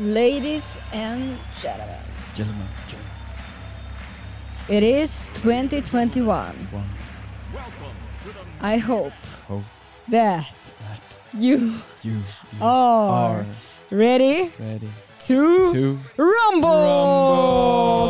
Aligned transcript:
Ladies 0.00 0.78
and 0.94 1.36
gentlemen. 2.34 2.66
It 4.70 4.82
is 4.82 5.28
2021. 5.34 6.68
I 8.62 8.78
hope, 8.78 9.12
that, 10.10 10.46
you, 11.38 11.74
are, 12.62 13.44
ready, 13.90 14.50
to, 15.26 15.98
rumble! 16.16 16.70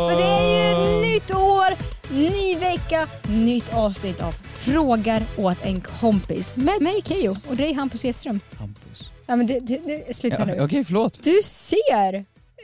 För 0.07 0.15
det 0.15 0.23
är 0.23 0.95
ju 0.95 1.01
nytt 1.01 1.35
år, 1.35 1.73
ny 2.13 2.55
vecka, 2.55 3.07
nytt 3.29 3.73
avsnitt 3.73 4.21
av 4.21 4.31
Frågar 4.31 5.23
åt 5.37 5.65
en 5.65 5.81
kompis 5.81 6.57
med 6.57 6.81
mig 6.81 7.01
Keyyo 7.03 7.35
och 7.49 7.55
dig 7.55 7.73
Hampus 7.73 8.03
Hedström. 8.03 8.39
Hampus. 8.59 9.11
Ja 9.31 9.35
men 9.35 9.47
det, 9.47 9.59
det, 9.59 9.77
det, 9.85 10.15
sluta 10.15 10.45
nu. 10.45 10.53
Ja, 10.57 10.65
Okej, 10.65 10.83
förlåt. 10.83 11.23
Du 11.23 11.41
ser, 11.43 12.15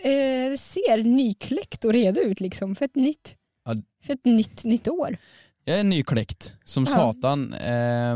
eh, 0.03 0.49
du 0.51 0.57
ser 0.57 1.03
nykläckt 1.03 1.85
och 1.85 1.93
redo 1.93 2.19
ut 2.21 2.39
liksom 2.39 2.75
för 2.75 2.85
ett 2.85 2.95
nytt, 2.95 3.35
Ja. 3.65 3.75
för 4.05 4.13
ett 4.13 4.25
nytt, 4.25 4.65
nytt 4.65 4.87
år. 4.87 5.17
Jag 5.65 5.79
är 5.79 5.83
nykläckt 5.83 6.57
som 6.63 6.83
Ja. 6.83 6.95
satan. 6.95 7.53
Eh, 7.53 8.15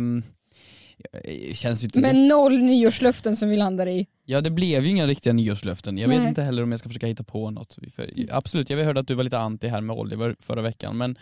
känns 1.53 1.83
ju 1.83 1.85
inte... 1.85 1.99
Med 1.99 2.15
noll 2.15 2.57
nyårslöften 2.57 3.35
som 3.35 3.49
vi 3.49 3.57
landar 3.57 3.87
i. 3.87 4.07
Ja, 4.25 4.41
det 4.41 4.51
blev 4.51 4.83
ju 4.83 4.89
inga 4.89 5.07
riktiga 5.07 5.33
nyårslöften. 5.33 5.97
Jag 5.97 6.07
Nej. 6.07 6.19
vet 6.19 6.27
inte 6.27 6.41
heller 6.41 6.63
om 6.63 6.71
jag 6.71 6.79
ska 6.79 6.89
försöka 6.89 7.07
hitta 7.07 7.23
på 7.23 7.49
något. 7.49 7.77
Absolut, 8.29 8.69
jag 8.69 8.77
hörde 8.77 8.99
att 8.99 9.07
du 9.07 9.13
var 9.13 9.23
lite 9.23 9.39
anti 9.39 9.67
här 9.67 9.81
med 9.81 9.95
Oliver 9.95 10.35
förra 10.39 10.61
veckan, 10.61 10.97
men 10.97 11.17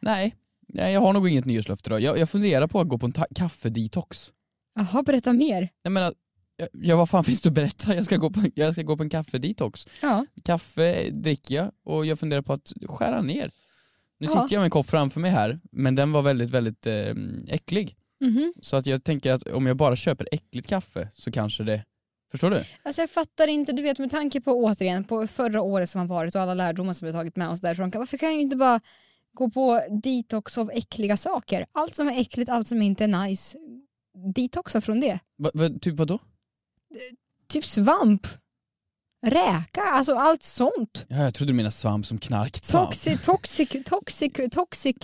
nej. 0.00 0.34
jag 0.68 1.00
har 1.00 1.12
nog 1.12 1.28
inget 1.28 1.44
nyårslöfte 1.44 1.90
då. 1.90 2.00
Jag, 2.00 2.18
jag 2.18 2.28
funderar 2.28 2.66
på 2.66 2.80
att 2.80 2.88
gå 2.88 2.98
på 2.98 3.06
en 3.06 3.12
kaffedetox. 3.34 4.32
Jaha, 4.74 5.02
berätta 5.02 5.32
mer. 5.32 5.68
Jag 5.82 5.92
menar, 5.92 6.14
jag, 6.72 6.96
vad 6.96 7.10
fan 7.10 7.24
finns 7.28 7.40
det 7.42 7.48
att 7.48 7.54
berätta? 7.54 7.94
Jag 7.96 8.04
ska 8.04 8.16
gå 8.16 8.30
på, 8.30 8.40
jag 8.54 8.72
ska 8.72 8.82
gå 8.82 8.96
på 8.96 9.02
en 9.02 9.10
kaffedetox. 9.10 9.86
Ja. 10.02 10.26
Kaffe 10.44 11.10
dricker 11.10 11.54
jag 11.54 11.70
och 11.84 12.06
jag 12.06 12.18
funderar 12.18 12.42
på 12.42 12.52
att 12.52 12.72
skära 12.86 13.22
ner. 13.22 13.50
Nu 14.20 14.26
Ja. 14.26 14.42
sitter 14.42 14.54
jag 14.54 14.60
med 14.60 14.64
en 14.64 14.70
kopp 14.70 14.90
framför 14.90 15.20
mig 15.20 15.30
här, 15.30 15.60
men 15.72 15.94
den 15.94 16.12
var 16.12 16.22
väldigt, 16.22 16.50
väldigt 16.50 16.86
eh, 16.86 17.14
äcklig. 17.48 17.96
Mhm. 18.20 18.52
Så 18.60 18.76
att 18.76 18.86
jag 18.86 19.04
tänker 19.04 19.32
att 19.32 19.42
om 19.46 19.66
jag 19.66 19.76
bara 19.76 19.96
köper 19.96 20.28
äckligt 20.32 20.68
kaffe 20.68 21.08
så 21.14 21.32
kanske 21.32 21.62
det... 21.64 21.84
Förstår 22.30 22.50
du? 22.50 22.64
Alltså 22.82 23.02
jag 23.02 23.10
fattar 23.10 23.48
inte, 23.48 23.72
du 23.72 23.82
vet 23.82 23.98
med 23.98 24.10
tanke 24.10 24.40
på 24.40 24.50
återigen 24.52 25.04
på 25.04 25.26
förra 25.26 25.62
året 25.62 25.90
som 25.90 26.00
har 26.00 26.08
varit 26.08 26.34
och 26.34 26.40
alla 26.40 26.54
lärdomar 26.54 26.92
som 26.92 27.06
vi 27.06 27.12
har 27.12 27.18
tagit 27.20 27.36
med 27.36 27.48
oss 27.48 27.60
därifrån. 27.60 27.90
Varför 27.94 28.18
kan 28.18 28.32
jag 28.32 28.40
inte 28.42 28.56
bara 28.56 28.80
gå 29.34 29.50
på 29.50 29.80
detox 30.02 30.58
av 30.58 30.70
äckliga 30.74 31.16
saker? 31.16 31.66
Allt 31.72 31.94
som 31.96 32.08
är 32.08 32.20
äckligt, 32.20 32.50
allt 32.50 32.68
som 32.68 32.82
inte 32.82 33.04
är 33.04 33.08
nice. 33.26 33.58
Detoxa 34.34 34.80
från 34.80 35.00
det. 35.00 35.18
Va, 35.38 35.50
va, 35.54 35.70
typ 35.80 35.98
vadå? 35.98 36.18
Typ 37.48 37.64
svamp, 37.64 38.26
räka, 39.26 39.80
alltså 39.82 40.14
allt 40.14 40.42
sånt. 40.42 41.06
Ja, 41.08 41.16
jag 41.16 41.34
trodde 41.34 41.52
du 41.52 41.56
menade 41.56 41.72
svamp 41.72 42.06
som 42.06 42.18
knarkt 42.18 42.64
svamp. 42.64 42.86
Toxic, 42.88 43.22
toxic, 43.22 43.68
toxic, 43.84 44.32
toxic, 44.52 44.96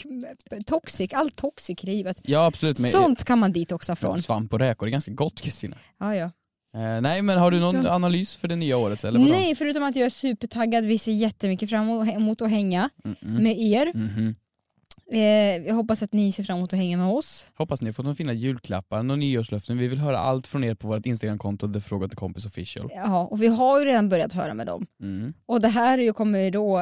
toxic, 0.67 1.13
allt 1.15 1.37
toxic 1.37 1.85
i 1.85 1.87
livet. 1.87 2.21
Ja 2.23 2.47
absolut, 2.47 2.79
men 2.79 2.91
Sånt 2.91 3.25
kan 3.25 3.39
man 3.39 3.53
detoxa 3.53 3.97
från. 3.97 4.23
svamp 4.23 4.53
och 4.53 4.59
räkor 4.59 4.87
är 4.89 4.91
ganska 4.93 5.11
gott 5.11 5.41
Kristina. 5.41 5.77
Ja, 5.99 6.15
ja. 6.15 6.31
Eh, 6.77 7.01
nej 7.01 7.23
men 7.23 7.39
har 7.39 7.51
du 7.51 7.61
någon 7.61 7.87
analys 7.87 8.37
för 8.37 8.49
det 8.49 8.57
nya 8.57 8.77
året 8.77 9.05
eller 9.05 9.19
vadå? 9.19 9.31
Nej, 9.33 9.55
förutom 9.55 9.83
att 9.83 9.97
jag 9.97 10.07
är 10.07 10.11
supertaggad. 10.11 10.85
Vi 10.85 10.99
ser 10.99 11.13
jättemycket 11.13 11.71
fram 11.71 11.89
emot 12.09 12.43
att 12.43 12.51
hänga 12.51 12.91
Mm-mm. 13.05 13.41
med 13.43 13.59
er. 13.59 13.93
Mhm. 13.95 14.29
Eh, 14.29 14.35
jag 15.11 15.75
hoppas 15.75 16.03
att 16.03 16.13
ni 16.13 16.33
ser 16.33 16.43
fram 16.43 16.59
emot 16.59 16.73
att 16.73 16.79
hänga 16.79 16.97
med 16.97 17.07
oss. 17.07 17.47
Hoppas 17.55 17.83
ni 17.83 17.89
har 17.89 17.93
fått 17.93 18.05
några 18.05 18.17
fina 18.17 18.33
julklappar, 18.33 19.03
några 19.03 19.17
nyårslöften. 19.17 19.79
Vi 19.79 19.89
vill 19.89 19.99
höra 19.99 20.19
allt 20.19 20.47
från 20.47 20.65
er 20.65 20.75
på 20.75 20.89
vårt 20.89 21.07
Instagramkonto, 21.07 21.73
The 21.73 21.81
Fråga 21.81 22.09
till 22.09 22.17
Kompis 22.17 22.47
Official. 22.47 22.91
Ja, 22.95 23.27
och 23.27 23.43
vi 23.43 23.47
har 23.47 23.79
ju 23.79 23.85
redan 23.85 24.09
börjat 24.09 24.33
höra 24.33 24.55
med 24.55 24.67
dem. 24.67 24.87
Mm. 25.03 25.33
Och 25.47 25.61
det 25.61 25.69
här 25.69 26.13
kommer 26.13 26.39
ju 26.39 26.51
då 26.51 26.79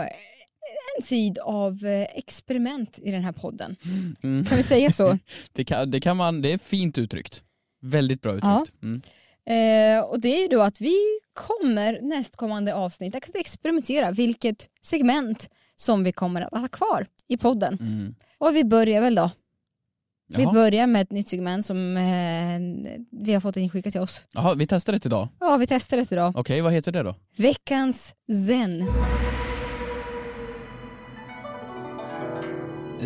en 0.96 1.02
tid 1.02 1.38
av 1.38 1.86
eh, 1.86 2.02
experiment 2.02 2.98
i 3.02 3.10
den 3.10 3.24
här 3.24 3.32
podden. 3.32 3.76
Mm. 4.22 4.44
Kan 4.44 4.56
vi 4.56 4.62
säga 4.62 4.90
så? 4.90 5.18
Det, 5.52 5.64
kan, 5.64 5.90
det, 5.90 6.00
kan 6.00 6.16
man, 6.16 6.42
det 6.42 6.52
är 6.52 6.58
fint 6.58 6.98
uttryckt. 6.98 7.42
Väldigt 7.82 8.22
bra 8.22 8.32
uttryckt. 8.32 8.82
Mm. 8.82 9.00
Eh, 9.48 10.04
och 10.04 10.20
det 10.20 10.28
är 10.28 10.42
ju 10.42 10.48
då 10.48 10.62
att 10.62 10.80
vi 10.80 10.96
kommer 11.32 12.00
nästkommande 12.02 12.74
avsnitt 12.74 13.14
att 13.14 13.34
experimentera 13.34 14.10
vilket 14.10 14.68
segment 14.82 15.48
som 15.76 16.04
vi 16.04 16.12
kommer 16.12 16.42
att 16.42 16.60
ha 16.60 16.68
kvar 16.68 17.06
i 17.28 17.36
podden. 17.36 17.78
Mm. 17.80 18.14
Och 18.38 18.56
vi 18.56 18.64
börjar 18.64 19.00
väl 19.00 19.14
då. 19.14 19.30
Vi 20.28 20.42
Jaha. 20.42 20.52
börjar 20.52 20.86
med 20.86 21.02
ett 21.02 21.10
nytt 21.12 21.28
segment 21.28 21.64
som 21.66 21.96
eh, 21.96 22.60
vi 23.24 23.34
har 23.34 23.40
fått 23.40 23.56
inskickat 23.56 23.92
till 23.92 24.00
oss. 24.00 24.24
Jaha, 24.34 24.54
vi 24.54 24.66
testar 24.66 24.92
det 24.92 25.06
idag. 25.06 25.28
Ja, 25.40 25.56
vi 25.56 25.66
testar 25.66 25.96
det 25.96 26.12
idag. 26.12 26.32
Okej, 26.36 26.60
vad 26.60 26.72
heter 26.72 26.92
det 26.92 27.02
då? 27.02 27.14
Veckans 27.36 28.14
zen. 28.46 28.84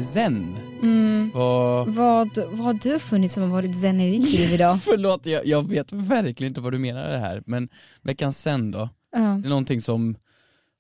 Zen. 0.03 0.57
Mm. 0.83 1.31
Vad... 1.35 1.89
Vad, 1.89 2.39
vad 2.51 2.59
har 2.59 2.75
du 2.75 2.99
funnit 2.99 3.33
som 3.33 3.43
har 3.43 3.51
varit 3.51 3.81
zen 3.81 4.01
i 4.01 4.19
ditt 4.19 4.33
liv 4.33 4.53
idag? 4.53 4.81
Förlåt, 4.83 5.27
jag, 5.27 5.47
jag 5.47 5.69
vet 5.69 5.93
verkligen 5.93 6.51
inte 6.51 6.61
vad 6.61 6.73
du 6.73 6.79
menar 6.79 7.11
det 7.11 7.19
här. 7.19 7.43
Men 7.47 7.69
veckans 8.03 8.43
Zen 8.43 8.71
då? 8.71 8.89
Ja, 9.13 9.19
Det 9.21 9.47
är 9.47 9.49
någonting 9.49 9.81
som 9.81 10.17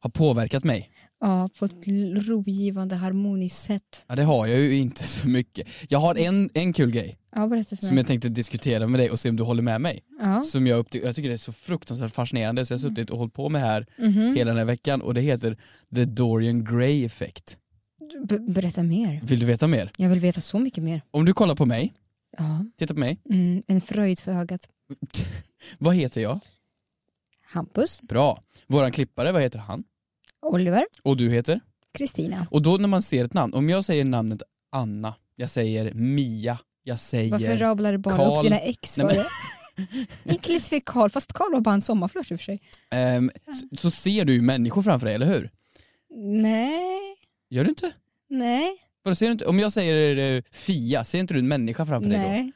har 0.01 0.11
påverkat 0.11 0.65
mig. 0.65 0.91
Ja, 1.21 1.49
på 1.59 1.65
ett 1.65 1.87
rogivande 2.29 2.95
harmoniskt 2.97 3.57
sätt. 3.63 4.05
Ja, 4.09 4.17
det 4.17 4.23
har 4.23 4.47
jag 4.47 4.61
ju 4.61 4.77
inte 4.77 5.03
så 5.09 5.29
mycket. 5.29 5.69
Jag 5.89 5.99
har 5.99 6.15
en, 6.15 6.51
en 6.55 6.73
kul 6.73 6.91
grej 6.91 7.17
Ja, 7.35 7.47
berätta 7.47 7.77
för 7.77 7.87
som 7.87 7.95
mig. 7.95 7.99
jag 8.03 8.07
tänkte 8.07 8.29
diskutera 8.29 8.87
med 8.87 9.01
dig 9.01 9.11
och 9.11 9.21
se 9.21 9.29
om 9.29 9.37
du 9.37 9.43
håller 9.43 9.63
med 9.63 9.81
mig. 9.81 10.01
Ja. 10.21 10.43
Som 10.45 10.67
jag, 10.67 10.85
uppty- 10.87 11.05
jag 11.05 11.17
tycker 11.17 11.29
det 11.29 11.35
är 11.35 11.37
så 11.37 11.53
fruktansvärt 11.53 12.11
fascinerande 12.13 12.67
så 12.67 12.73
jag 12.75 12.79
har 12.79 12.89
suttit 12.89 13.11
och 13.11 13.19
hållit 13.19 13.35
på 13.35 13.49
med 13.49 13.61
här 13.61 13.87
Mhm. 13.99 14.35
hela 14.37 14.51
den 14.51 14.59
här 14.59 14.65
veckan 14.65 15.03
och 15.03 15.15
det 15.15 15.21
heter 15.21 15.57
The 15.95 16.05
Dorian 16.05 16.65
Gray 16.65 17.05
Effect. 17.05 17.57
B- 18.29 18.39
berätta 18.39 18.83
mer. 18.83 19.21
Vill 19.25 19.41
du 19.41 19.47
veta 19.47 19.67
mer? 19.67 19.91
Jag 19.97 20.09
vill 20.09 20.19
veta 20.21 20.41
så 20.41 20.59
mycket 20.59 20.85
mer. 20.85 21.03
Om 21.11 21.25
du 21.25 21.33
kollar 21.33 21.55
på 21.55 21.67
mig, 21.67 21.93
Ja. 22.39 22.65
titta 22.79 22.95
på 22.95 23.01
mig. 23.01 23.19
Mm, 23.31 23.63
en 23.67 23.81
fröjd 23.81 24.19
för 24.21 24.33
ögat. 24.33 24.69
Vad 25.79 25.95
heter 25.95 26.21
jag? 26.21 26.41
Hampus, 27.53 28.03
Bra. 28.03 28.43
Våran 28.67 28.93
klippare, 28.93 29.33
vad 29.33 29.43
heter 29.43 29.59
han? 29.59 29.85
Oliver, 30.43 30.87
Och 31.03 31.17
du 31.17 31.31
heter? 31.31 31.61
Kristina. 31.99 32.47
Och 32.51 32.63
då 32.63 32.77
när 32.77 32.89
man 32.89 33.03
ser 33.03 33.25
ett 33.25 33.35
namn, 33.35 33.55
om 33.55 33.69
jag 33.69 33.85
säger 33.85 34.05
namnet 34.05 34.43
Anna, 34.73 35.15
jag 35.37 35.51
säger 35.51 35.95
Mia, 35.95 36.59
jag 36.83 37.01
säger... 37.01 37.31
Varför 37.31 37.57
rablar 37.57 37.93
du 37.93 37.99
bara 37.99 38.17
Karl. 38.17 38.37
upp 38.39 38.43
dina 38.43 38.59
ex? 38.61 38.99
Nej, 38.99 39.07
men-? 39.07 39.25
Inklusive 40.25 40.81
Karl, 40.87 41.11
fast 41.11 41.33
Karl 41.33 41.53
var 41.53 41.61
bara 41.61 41.75
en 41.75 41.81
sommarflört 41.83 42.31
i 42.31 42.35
och 42.35 42.39
för 42.41 42.45
sig. 42.45 42.61
Ehm, 42.91 43.31
så, 43.71 43.77
så 43.77 43.91
ser 43.91 44.25
du 44.25 44.33
ju 44.33 44.43
människor 44.43 44.83
framför 44.83 45.07
dig, 45.07 45.15
eller 45.15 45.27
hur? 45.27 45.51
Nej, 46.43 47.17
Gör 47.51 47.65
du 47.65 47.71
inte? 47.71 47.93
nej, 48.29 48.71
ser 49.17 49.27
du 49.27 49.33
inte? 49.33 49.47
Om 49.47 49.59
jag 49.59 49.73
säger 49.73 50.37
eh, 50.37 50.43
Fia, 50.53 51.05
ser 51.05 51.19
inte 51.19 51.35
du 51.35 51.41
en 51.41 51.49
människa 51.49 51.87
framför 51.87 52.11
dig 52.11 52.19
då? 52.19 52.25
nej. 52.29 52.53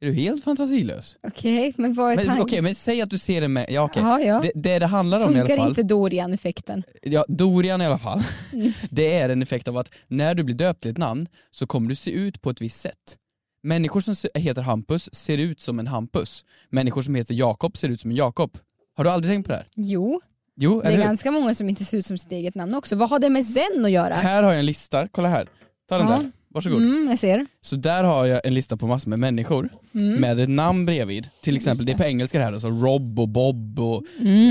Är 0.00 0.06
du 0.06 0.12
helt 0.14 0.44
fantasilös? 0.44 1.18
Okej, 1.22 1.74
men 1.76 1.94
vad 1.94 2.12
är 2.12 2.16
Men, 2.16 2.26
tanken? 2.26 2.42
Okej, 2.44 2.62
men 2.62 2.74
säg 2.74 3.02
att 3.02 3.10
du 3.10 3.18
ser 3.18 3.42
en 3.42 3.52
människa. 3.52 3.72
Ja, 3.72 3.82
okej. 3.82 4.02
Ja, 4.02 4.20
ja. 4.20 4.40
Det, 4.40 4.52
det 4.54 4.78
det 4.78 4.86
handlar 4.86 5.18
om 5.18 5.22
i 5.22 5.26
alla 5.38 5.40
Funkar 5.46 5.56
fall, 5.56 5.68
inte 5.68 5.82
Dorian-effekten? 5.82 6.82
ja, 7.02 7.24
Dorian 7.28 7.82
i 7.82 7.86
alla 7.86 7.98
fall, 7.98 8.20
Mm. 8.52 8.72
det 8.90 9.14
är 9.14 9.28
en 9.28 9.42
effekt 9.42 9.68
av 9.68 9.76
att 9.76 9.90
när 10.08 10.34
du 10.34 10.44
blir 10.44 10.54
döpt 10.54 10.80
till 10.82 10.90
ett 10.90 10.98
namn 10.98 11.28
så 11.50 11.66
kommer 11.66 11.88
du 11.88 11.94
se 11.94 12.10
ut 12.10 12.42
på 12.42 12.50
ett 12.50 12.60
visst 12.60 12.80
sätt. 12.80 13.16
Människor 13.62 14.00
som 14.00 14.14
se- 14.14 14.28
heter 14.34 14.62
Hampus 14.62 15.14
ser 15.14 15.38
ut 15.38 15.60
som 15.60 15.78
en 15.78 15.86
Hampus. 15.86 16.44
Människor 16.70 17.02
som 17.02 17.14
heter 17.14 17.34
Jakob 17.34 17.76
ser 17.76 17.88
ut 17.88 18.00
som 18.00 18.10
en 18.10 18.16
Jakob. 18.16 18.58
Har 18.96 19.04
du 19.04 19.10
aldrig 19.10 19.32
tänkt 19.34 19.46
på 19.46 19.52
det 19.52 19.56
här? 19.56 19.66
Jo, 19.74 20.20
Jo, 20.60 20.80
Det 20.80 20.86
eller 20.86 20.96
är 20.96 21.00
hur? 21.00 21.04
ganska 21.08 21.30
många 21.30 21.54
som 21.54 21.68
inte 21.68 21.84
ser 21.84 21.98
ut 21.98 22.06
som 22.06 22.18
sitt 22.18 22.32
eget 22.32 22.54
namn 22.54 22.74
också. 22.74 22.96
Vad 22.96 23.10
har 23.10 23.18
det 23.18 23.30
med 23.30 23.44
Zen 23.46 23.84
att 23.84 23.90
göra? 23.90 24.14
Här 24.14 24.42
har 24.42 24.50
jag 24.52 24.58
en 24.58 24.66
lista, 24.66 25.08
kolla 25.08 25.28
här. 25.28 25.48
Ta 25.88 25.98
den 25.98 26.06
Ja. 26.08 26.16
där, 26.16 26.32
varsågod. 26.50 26.82
Mm, 26.82 27.06
jag 27.10 27.18
ser. 27.18 27.46
Så 27.60 27.76
där 27.76 28.04
har 28.04 28.26
jag 28.26 28.46
en 28.46 28.54
lista 28.54 28.76
på 28.76 28.86
massor 28.86 29.10
med 29.10 29.18
människor 29.18 29.68
med 29.92 30.40
ett 30.40 30.48
namn 30.48 30.86
bredvid. 30.86 31.28
Till 31.42 31.56
exempel, 31.56 31.86
det 31.86 31.92
är 31.92 31.96
på 31.96 32.04
engelska 32.04 32.38
det 32.38 32.44
här, 32.44 32.52
alltså 32.52 32.68
Rob 32.68 33.20
och 33.20 33.28
Bob 33.28 33.78
och, 33.80 33.96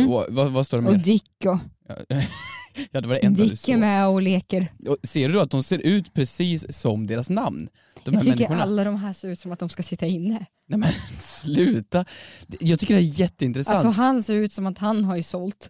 och 0.08 0.26
vad, 0.30 0.52
vad 0.52 0.66
står 0.66 0.82
det 0.82 0.88
Och 0.88 0.94
mer? 0.94 1.04
Dick 1.04 1.46
och 1.46 1.58
Ja, 2.92 3.02
det 3.02 3.08
var 3.08 3.14
det 3.16 3.20
enda 3.26 3.44
du 3.44 3.50
Dick 3.50 3.70
är 3.70 3.78
med 3.78 4.08
och 4.08 4.22
leker. 4.22 4.68
Och 4.88 4.98
ser 5.04 5.28
du 5.28 5.34
då 5.34 5.40
att 5.40 5.52
de 5.52 5.64
ser 5.64 5.80
ut 5.80 6.14
precis 6.14 6.74
som 6.74 7.08
deras 7.08 7.30
namn? 7.30 7.68
De 8.06 8.14
Jag 8.14 8.24
tycker 8.24 8.38
människorna. 8.38 8.62
alla 8.62 8.84
de 8.84 8.96
här 8.96 9.14
ser 9.14 9.28
ut 9.30 9.40
som 9.40 9.52
att 9.52 9.60
de 9.60 9.70
ska 9.70 9.84
sitta 9.84 10.06
inne. 10.06 10.46
Nej 10.68 10.80
men 10.80 10.92
sluta. 11.20 12.06
Jag 12.60 12.80
tycker 12.80 12.94
det 12.96 13.02
är 13.02 13.20
jätteintressant. 13.20 13.76
Alltså 13.86 14.02
han 14.02 14.24
ser 14.24 14.34
ut 14.34 14.52
som 14.54 14.68
att 14.68 14.78
han 14.78 15.04
har 15.04 15.16
ju 15.16 15.24
sålt. 15.24 15.70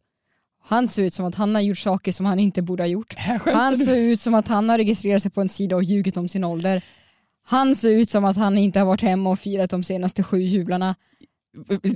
Han 0.68 0.88
ser 0.88 1.04
ut 1.04 1.14
som 1.14 1.26
att 1.26 1.36
han 1.36 1.56
har 1.56 1.62
gjort 1.62 1.78
saker 1.78 2.12
som 2.12 2.26
han 2.26 2.40
inte 2.40 2.62
borde 2.62 2.84
ha 2.84 2.88
gjort. 2.88 3.14
Han 3.46 3.78
ser 3.78 3.96
ut 3.98 4.22
som 4.22 4.36
att 4.36 4.48
han 4.48 4.70
har 4.70 4.78
registrerat 4.78 5.22
sig 5.22 5.32
på 5.32 5.42
en 5.42 5.50
sida 5.50 5.76
och 5.76 5.84
ljugit 5.84 6.18
om 6.18 6.30
sin 6.30 6.44
ålder. 6.44 6.82
Han 7.44 7.76
ser 7.76 7.90
ut 7.90 8.10
som 8.10 8.26
att 8.26 8.38
han 8.38 8.58
inte 8.58 8.80
har 8.80 8.86
varit 8.86 9.02
hemma 9.02 9.30
och 9.30 9.40
firat 9.40 9.70
de 9.70 9.84
senaste 9.84 10.24
sju 10.24 10.42
jublarna. 10.42 10.96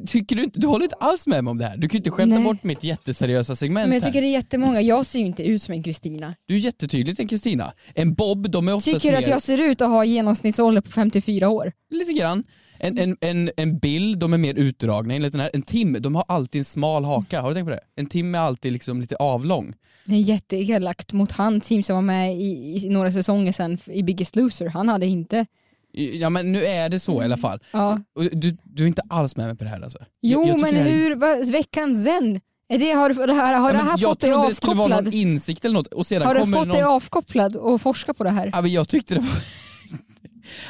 Tycker 0.08 0.36
du 0.36 0.44
inte, 0.44 0.60
du 0.60 0.68
håller 0.68 0.84
inte 0.84 0.96
alls 0.96 1.28
med 1.28 1.44
mig 1.44 1.52
om 1.52 1.58
det 1.58 1.66
här. 1.66 1.78
Du 1.78 1.88
kan 1.88 1.96
ju 1.96 1.98
inte 1.98 2.12
skämta 2.12 2.36
Nej. 2.36 2.44
bort 2.44 2.64
mitt 2.64 2.84
jätteseriösa 2.84 3.56
segment 3.56 3.90
Men 3.90 3.94
jag 3.94 4.04
tycker 4.04 4.14
här. 4.14 4.22
det 4.22 4.28
är 4.28 4.32
jättemånga, 4.32 4.82
jag 4.82 5.06
ser 5.06 5.20
ju 5.20 5.26
inte 5.26 5.44
ut 5.44 5.62
som 5.62 5.74
en 5.74 5.84
Kristina. 5.84 6.36
Du 6.46 6.56
är 6.56 6.60
jättetydligt 6.60 7.20
en 7.20 7.28
Kristina. 7.28 7.74
En 7.96 8.14
Bob, 8.14 8.52
de 8.52 8.68
är 8.68 8.74
oftast 8.74 8.86
Tycker 8.86 9.12
du 9.12 9.18
mer, 9.18 9.24
att 9.24 9.30
jag 9.30 9.42
ser 9.42 9.62
ut 9.62 9.82
att 9.82 9.90
ha 9.90 10.06
genomsnittsålder 10.06 10.82
på 10.82 10.92
54 10.92 11.50
år? 11.50 11.72
lite 11.90 12.14
grann. 12.14 12.44
En, 12.84 12.98
en, 12.98 13.18
en, 13.22 13.52
en 13.58 13.78
Bill, 13.80 14.20
de 14.20 14.34
är 14.34 14.38
mer 14.38 14.54
utdragna 14.54 15.14
enligt 15.14 15.32
den 15.32 15.42
här. 15.42 15.50
En 15.54 15.62
Tim, 15.62 15.98
de 16.00 16.16
har 16.16 16.26
alltid 16.28 16.60
en 16.60 16.66
smal 16.66 17.06
haka. 17.06 17.42
Har 17.42 17.50
du 17.50 17.54
tänkt 17.56 17.66
på 17.68 17.72
det? 17.72 17.80
En 17.96 18.06
Tim 18.06 18.36
är 18.36 18.40
alltid 18.40 18.74
liksom 18.74 19.02
lite 19.02 19.16
avlång. 19.16 19.74
Det 20.06 20.16
är 20.16 20.20
jätteelakt 20.20 21.14
mot 21.14 21.32
han 21.32 21.62
team 21.62 21.84
som 21.84 21.96
var 21.96 22.02
med 22.04 22.36
i, 22.36 22.76
i 22.86 22.90
några 22.90 23.12
säsonger 23.12 23.52
sedan 23.52 23.78
i 23.88 24.04
Biggest 24.04 24.36
Loser. 24.36 24.68
Han 24.68 24.90
hade 24.90 25.06
inte... 25.06 25.46
Ja 25.94 26.30
men 26.30 26.52
nu 26.52 26.64
är 26.66 26.90
det 26.90 27.00
så 27.00 27.22
i 27.22 27.26
alla 27.26 27.38
fall. 27.38 27.60
Ja. 27.74 28.00
Du, 28.32 28.58
du 28.64 28.84
är 28.84 28.88
inte 28.88 29.02
alls 29.10 29.36
med 29.38 29.46
mig 29.48 29.58
på 29.58 29.64
det 29.64 29.70
här 29.70 29.82
alltså? 29.82 30.00
Jo 30.22 30.42
Jag- 30.42 30.50
jag 30.50 30.62
men 30.62 30.76
är- 30.76 30.84
hur, 30.90 31.16
vad, 31.16 31.52
veckans 31.52 32.04
zen? 32.06 32.40
Är 32.70 32.80
det, 32.80 32.92
har, 32.92 33.28
det 33.28 33.34
här, 33.34 33.54
har 33.54 33.70
Ja, 33.70 33.74
det 33.74 33.84
här 33.84 33.98
jag 33.98 34.10
fått 34.10 34.20
dig 34.20 34.32
trodde 34.32 34.48
det 34.50 34.56
skulle 34.56 34.74
vara 34.76 34.86
avkopplad? 34.86 35.04
någon 35.06 35.14
insikt 35.14 35.66
eller 35.66 35.74
något 35.74 35.88
och 35.88 36.06
sedan 36.06 36.28
Har 36.28 36.34
det 36.34 36.40
fått 36.40 36.50
någon... 36.50 36.68
dig 36.68 36.84
avkopplad 36.84 37.56
och 37.56 37.82
forska 37.82 38.14
på 38.14 38.24
det 38.24 38.30
här? 38.30 38.50
Ja, 38.54 38.62
men 38.62 38.72
jag 38.72 38.88
tyckte 38.88 39.14
det 39.16 39.20
var... 39.20 39.30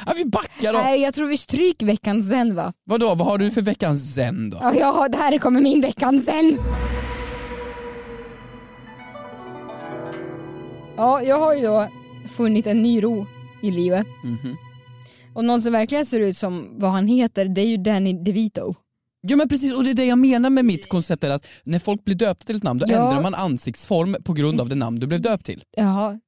ja, 0.06 0.12
vi 0.16 0.24
backar 0.24 0.72
då. 0.72 0.78
Nej 0.78 1.00
jag 1.00 1.14
tror 1.14 1.26
vi 1.28 1.36
stryker 1.36 1.86
veckans 1.86 2.28
zen 2.30 2.54
va? 2.54 2.72
Vadå, 2.84 3.06
vad 3.14 3.26
har 3.26 3.38
du 3.38 3.50
för 3.50 3.62
veckans 3.62 4.14
zen 4.14 4.50
då? 4.50 4.58
Ja, 4.78 4.86
har, 4.92 5.08
det 5.08 5.18
här 5.18 5.38
kommer 5.38 5.60
min 5.60 5.80
veckans 5.80 6.24
zen. 6.24 6.58
Ja, 10.96 11.22
jag 11.22 11.38
har 11.38 11.54
ju 11.54 11.62
då 11.62 11.88
funnit 12.36 12.66
en 12.66 12.82
ny 12.82 13.02
ro 13.02 13.26
i 13.62 13.70
livet. 13.70 14.06
Mhm. 14.24 14.56
Och 15.34 15.44
någon 15.44 15.62
som 15.62 15.72
verkligen 15.72 16.06
ser 16.06 16.20
ut 16.20 16.36
som 16.36 16.68
vad 16.78 16.90
han 16.90 17.06
heter, 17.06 17.44
det 17.44 17.60
är 17.60 17.66
ju 17.66 17.76
Danny 17.76 18.12
DeVito. 18.12 18.74
Ja 19.28 19.36
men 19.36 19.48
precis, 19.48 19.76
och 19.76 19.84
det 19.84 19.90
är 19.90 19.94
det 19.94 20.04
jag 20.04 20.18
menar 20.18 20.50
med 20.50 20.64
mitt 20.64 20.88
koncept 20.88 21.24
är 21.24 21.30
att 21.30 21.46
när 21.64 21.78
folk 21.78 22.04
blir 22.04 22.14
döpta 22.14 22.44
till 22.44 22.56
ett 22.56 22.62
namn 22.62 22.80
då 22.80 22.86
Ja. 22.88 22.96
ändrar 23.08 23.22
man 23.22 23.34
ansiktsform 23.34 24.16
på 24.24 24.32
grund 24.32 24.60
av 24.60 24.68
det 24.68 24.74
namn 24.74 25.00
du 25.00 25.06
blev 25.06 25.20
döpt 25.20 25.46
till. 25.46 25.62
Jaha. 25.76 26.20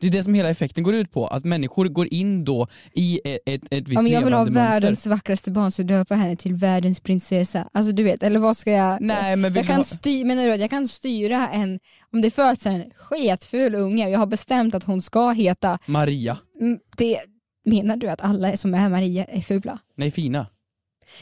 Det 0.00 0.06
är 0.06 0.10
det 0.10 0.22
som 0.22 0.34
hela 0.34 0.50
effekten 0.50 0.84
går 0.84 0.94
ut 0.94 1.12
på, 1.12 1.26
att 1.26 1.44
människor 1.44 1.88
går 1.88 2.14
in 2.14 2.44
då 2.44 2.66
i 2.92 3.20
ett, 3.24 3.40
ett, 3.46 3.64
ett 3.70 3.88
visst 3.88 4.02
men 4.02 4.12
jag 4.12 4.24
vill 4.24 4.32
ha 4.32 4.44
mönster. 4.44 4.60
världens 4.60 5.06
vackraste 5.06 5.50
barn 5.50 5.72
så 5.72 5.82
döpa 5.82 6.14
henne 6.14 6.36
till 6.36 6.54
världens 6.54 7.00
prinsessa. 7.00 7.68
Alltså 7.72 7.92
du 7.92 8.02
vet, 8.02 8.22
eller 8.22 8.38
vad 8.40 8.56
ska 8.56 8.70
jag... 8.70 9.00
Nej 9.00 9.36
men 9.36 9.54
jag 9.54 9.66
kan, 9.66 9.76
ha... 9.76 9.84
styr, 9.84 10.24
menar 10.24 10.42
du 10.42 10.54
jag 10.54 10.70
kan 10.70 10.88
styra 10.88 11.48
en, 11.48 11.80
om 12.12 12.20
det 12.20 12.30
föds 12.30 12.66
en 12.66 12.84
sketful 12.96 13.74
unge 13.74 14.06
och 14.06 14.12
jag 14.12 14.18
har 14.18 14.26
bestämt 14.26 14.74
att 14.74 14.84
hon 14.84 15.02
ska 15.02 15.30
heta, 15.30 15.78
Maria. 15.86 16.38
mm, 16.60 16.78
det, 16.96 17.18
menar 17.64 17.96
du 17.96 18.08
att 18.08 18.20
alla 18.20 18.56
som 18.56 18.74
är 18.74 18.88
Maria 18.88 19.24
är 19.24 19.40
fula? 19.40 19.78
Nej 19.96 20.10
fina. 20.10 20.46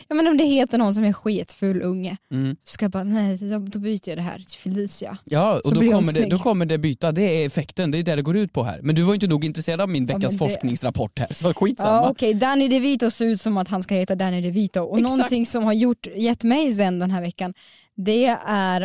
Ja 0.08 0.14
men 0.14 0.26
om 0.26 0.36
det 0.36 0.44
heter 0.44 0.78
någon 0.78 0.94
som 0.94 1.04
är 1.04 1.12
sketfull 1.12 1.82
unge, 1.82 2.16
Mm. 2.32 2.56
så 2.64 2.72
ska 2.72 2.84
jag 2.84 2.90
bara, 2.92 3.04
nej 3.04 3.36
då, 3.36 3.78
byter 3.78 4.08
jag 4.08 4.18
det 4.18 4.22
här 4.22 4.38
till 4.38 4.58
Felicia. 4.58 5.18
Ja, 5.24 5.60
Så 5.64 5.68
och 5.68 5.74
då 5.74 5.92
kommer, 5.92 6.12
det, 6.12 6.26
då 6.26 6.38
kommer 6.38 6.66
det 6.66 6.78
byta, 6.78 7.12
det 7.12 7.22
är 7.42 7.46
effekten, 7.46 7.90
det 7.90 7.98
är 7.98 8.02
det 8.02 8.16
det 8.16 8.22
går 8.22 8.36
ut 8.36 8.52
på 8.52 8.62
här. 8.62 8.80
Men 8.82 8.94
du 8.94 9.02
var 9.02 9.14
inte 9.14 9.26
nog 9.26 9.44
intresserad 9.44 9.80
av 9.80 9.88
min 9.88 10.06
Ja, 10.06 10.14
veckans 10.16 10.40
men 10.40 10.48
det- 10.48 10.52
forskningsrapport 10.54 11.18
här, 11.18 11.28
så 11.32 11.54
skitsamma. 11.54 11.90
Ja 11.96 12.10
okej, 12.10 12.34
Danny 12.34 12.68
DeVito 12.68 13.10
ser 13.10 13.26
ut 13.26 13.40
som 13.40 13.56
att 13.58 13.68
han 13.68 13.82
ska 13.82 13.94
heta 13.94 14.14
Danny 14.14 14.40
DeVito 14.40 14.80
och 14.80 14.98
Exakt. 14.98 15.10
någonting 15.16 15.46
som 15.46 15.64
har 15.64 15.72
gjort, 15.72 16.06
gett 16.16 16.44
mig 16.44 16.72
zen 16.74 16.98
den 16.98 17.10
här 17.10 17.20
veckan 17.20 17.54
det 17.96 18.26
är 18.46 18.82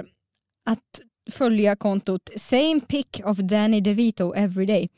att 0.66 0.80
följa 1.32 1.76
kontot 1.76 2.30
same 2.36 2.80
pic 2.88 3.06
of 3.26 3.38
Danny 3.38 3.82
DeVito 3.82 4.34
every 4.34 4.66
day. 4.66 4.90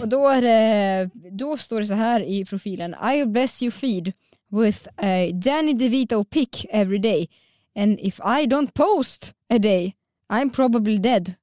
Och 0.00 0.08
då, 0.08 0.28
är 0.28 0.42
det, 0.42 1.10
då 1.30 1.56
står 1.56 1.80
det 1.80 1.86
så 1.86 1.94
här 1.94 2.20
i 2.20 2.44
profilen 2.44 2.94
I 3.14 3.24
bless 3.24 3.62
you 3.62 3.70
feed 3.72 4.12
with 4.50 4.88
a 4.96 5.30
Danny 5.34 5.72
DeVito 5.74 6.24
pic 6.24 6.66
every 6.70 6.98
day 6.98 7.28
and 7.76 7.98
if 8.00 8.20
I 8.40 8.46
don't 8.46 8.74
post 8.74 9.34
a 9.54 9.58
day 9.58 9.94
I'm 10.32 10.50
probably 10.50 10.98
dead. 10.98 11.34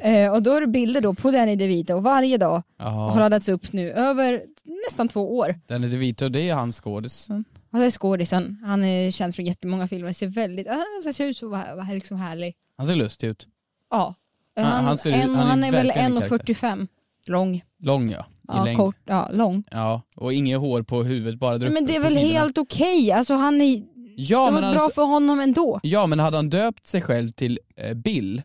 Eh, 0.00 0.32
och 0.32 0.42
då 0.42 0.52
är 0.52 0.60
det 0.60 0.66
bilder 0.66 1.00
då 1.00 1.14
på 1.14 1.30
Danny 1.30 1.56
DeVito 1.56 2.00
varje 2.00 2.38
dag 2.38 2.62
och 2.78 2.84
har 2.84 3.10
Ja, 3.14 3.18
laddats 3.18 3.48
upp 3.48 3.72
nu 3.72 3.90
över 3.92 4.42
nästan 4.88 5.08
två 5.08 5.36
år. 5.38 5.54
är 5.68 5.78
DeVito, 5.78 6.28
det 6.28 6.48
är 6.48 6.54
han 6.54 6.72
skådisen. 6.72 7.44
Och 7.72 7.78
det 7.78 7.84
är 7.86 7.90
skådisen. 7.90 8.58
Han 8.66 8.84
är 8.84 9.10
känd 9.10 9.34
från 9.34 9.44
jättemånga 9.46 9.88
filmer. 9.88 10.12
Ser 10.12 10.26
väldigt, 10.26 10.66
han 11.04 11.12
ser 11.12 11.24
ut 11.26 11.36
så 11.36 11.48
vara 11.48 11.82
liksom 11.92 12.16
härlig. 12.16 12.54
Han 12.76 12.86
ser 12.86 12.96
lustig 12.96 13.28
ut. 13.28 13.46
Ja. 13.90 14.14
Han- 14.56 14.84
Han, 14.84 14.98
ser 14.98 15.12
en, 15.12 15.20
han 15.34 15.36
är 15.36 15.50
han 15.50 15.64
är 15.64 15.72
väl 15.72 15.86
verkligen 15.86 16.16
en 16.16 16.22
1,45 16.22 16.88
lång. 17.26 17.62
Lång 17.82 18.10
ja, 18.10 18.26
Ja, 18.52 18.64
längd. 18.64 18.76
kort, 18.78 18.96
ja, 19.04 19.28
lång. 19.32 19.64
Ja, 19.70 20.02
och 20.16 20.32
inget 20.32 20.60
hår 20.60 20.82
på 20.82 21.02
huvudet, 21.02 21.40
bara 21.40 21.58
där 21.58 21.70
Men 21.70 21.84
uppe 21.84 21.92
det 21.92 21.96
är 21.96 22.00
på 22.00 22.02
väl 22.02 22.12
sidorna. 22.12 22.38
helt 22.40 22.58
okej. 22.58 23.12
Alltså 23.12 23.34
han 23.34 23.60
är, 23.60 23.82
Ja 24.16 24.46
det 24.46 24.52
men, 24.52 24.62
var 24.64 24.72
bra 24.72 24.80
alltså, 24.82 24.94
för 25.00 25.06
honom 25.06 25.40
ändå. 25.40 25.80
ja 25.82 26.06
men 26.06 26.18
hade 26.18 26.36
han 26.36 26.50
döpt 26.50 26.86
sig 26.86 27.02
själv 27.02 27.28
till 27.32 27.58
eh, 27.76 27.94
Bill, 27.94 28.42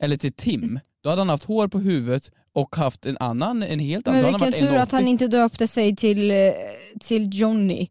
eller 0.00 0.16
till 0.16 0.32
Tim, 0.32 0.80
då 1.04 1.10
hade 1.10 1.20
han 1.20 1.28
haft 1.28 1.44
hår 1.44 1.68
på 1.68 1.78
huvudet 1.78 2.30
och 2.54 2.76
haft 2.76 3.06
en 3.06 3.16
annan, 3.20 3.62
en 3.62 3.78
helt 3.78 4.08
annan, 4.08 4.22
Men 4.22 4.32
då 4.32 4.38
hade 4.38 4.50
vilken 4.50 4.68
tur 4.68 4.76
att 4.76 4.92
han 4.92 5.02
1,80. 5.02 5.06
inte 5.06 5.26
döpte 5.26 5.66
sig 5.68 5.96
till, 5.96 6.30
eh, 6.30 6.36
till 7.00 7.28
Johnny 7.32 7.88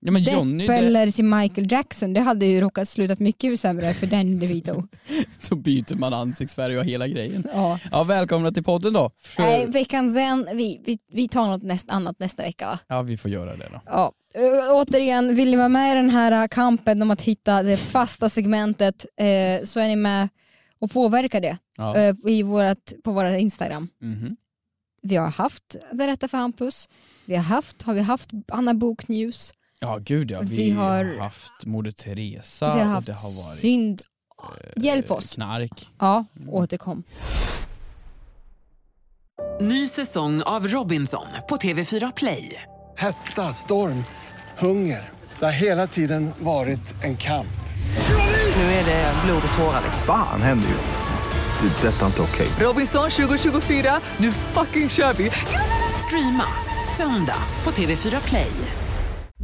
Ja 0.00 0.12
men 0.12 0.24
Depp 0.24 0.34
Johnny, 0.34 0.66
det, 0.66 0.74
eller 0.74 1.10
till 1.10 1.24
Michael 1.24 1.72
Jackson. 1.72 2.12
Det 2.12 2.20
hade 2.20 2.46
ju 2.46 2.60
råkat 2.60 2.88
slutat 2.88 3.18
mycket 3.18 3.60
sämre 3.60 3.92
för 3.92 4.06
Danny 4.06 4.34
DeVito. 4.34 4.82
då 5.50 5.56
byter 5.56 5.94
man 5.94 6.14
ansiktsfärg 6.14 6.78
och 6.78 6.84
hela 6.84 7.08
grejen. 7.08 7.44
Ja. 7.54 7.78
Ja 7.90 8.04
välkomna 8.04 8.52
till 8.52 8.64
podden 8.64 8.92
då. 8.92 9.10
För, 9.16 9.42
Nej, 9.42 9.66
veckan 9.66 10.12
sen, 10.12 10.46
vi, 10.54 10.82
vi, 10.86 10.98
vi 11.12 11.28
tar 11.28 11.46
något 11.46 11.62
näst, 11.62 11.90
annat 11.90 12.18
nästa 12.18 12.42
vecka 12.42 12.66
va? 12.66 12.78
Ja 12.88 13.02
vi 13.02 13.16
får 13.16 13.30
göra 13.30 13.56
det 13.56 13.68
då. 13.72 13.80
Ja. 13.86 14.12
Ö, 14.34 14.68
återigen, 14.70 15.34
vill 15.34 15.50
ni 15.50 15.56
vara 15.56 15.68
med 15.68 15.92
i 15.92 15.94
den 15.94 16.10
här 16.10 16.48
kampen 16.48 17.02
om 17.02 17.10
att 17.10 17.22
hitta 17.22 17.62
det 17.62 17.76
fasta 17.76 18.28
segmentet 18.28 19.06
eh, 19.20 19.64
så 19.64 19.80
är 19.80 19.88
ni 19.88 19.96
med 19.96 20.28
och 20.78 20.90
påverkar 20.90 21.40
det 21.40 21.58
Ja. 21.76 21.96
eh, 21.96 22.14
i 22.26 22.42
vårat, 22.42 22.92
på 23.04 23.12
våra 23.12 23.38
Instagram. 23.38 23.88
Mhm. 24.02 24.36
Vi 25.02 25.16
har 25.16 25.28
haft 25.28 25.76
Det 25.92 26.06
rätta 26.06 26.28
för 26.28 26.38
Hampus, 26.38 26.88
vi 27.24 27.36
har 27.36 27.42
haft, 27.42 27.82
har 27.82 27.94
vi 27.94 28.00
haft 28.00 28.30
Anna 28.52 28.74
Bok 28.74 29.08
News, 29.08 29.52
Ja 29.80 29.98
gud 30.00 30.30
ja, 30.30 30.40
vi, 30.42 30.56
Vi 30.56 30.70
har 30.70 31.18
haft 31.18 31.66
Moder 31.66 31.90
Teresa 31.90 32.74
vi 32.74 32.80
har 32.80 32.86
och 32.86 32.92
haft 32.92 33.06
det 33.06 33.12
har 33.12 33.44
varit 33.46 33.58
synd. 33.58 34.02
Hjälp 34.76 35.10
eh, 35.10 35.16
oss. 35.16 35.34
knark. 35.34 35.88
Ja, 35.98 36.24
återkom. 36.48 37.02
Ny 39.60 39.88
säsong 39.88 40.42
av 40.42 40.68
Robinson 40.68 41.26
på 41.48 41.56
TV4 41.56 42.12
Play. 42.16 42.62
Hetta, 42.96 43.52
storm, 43.52 44.04
hunger. 44.58 45.10
Det 45.38 45.44
har 45.44 45.52
hela 45.52 45.86
tiden 45.86 46.30
varit 46.38 47.04
en 47.04 47.16
kamp. 47.16 47.46
Nu 48.56 48.62
är 48.62 48.84
det 48.84 49.14
blod 49.24 49.42
och 49.48 49.58
tårar. 49.58 49.82
Fan 50.06 50.42
händer 50.42 50.68
just 50.68 50.90
nu. 50.90 51.68
Det. 51.68 51.88
är 51.88 51.92
Detta 51.92 52.02
är 52.02 52.06
inte 52.06 52.22
okej. 52.22 52.48
Robinson 52.60 53.10
2024, 53.10 54.00
nu 54.16 54.32
fucking 54.32 54.88
kör 54.88 55.12
vi! 55.12 55.30
Streama 56.06 56.44
söndag 56.96 57.42
på 57.64 57.70
TV4 57.70 58.28
Play. 58.28 58.52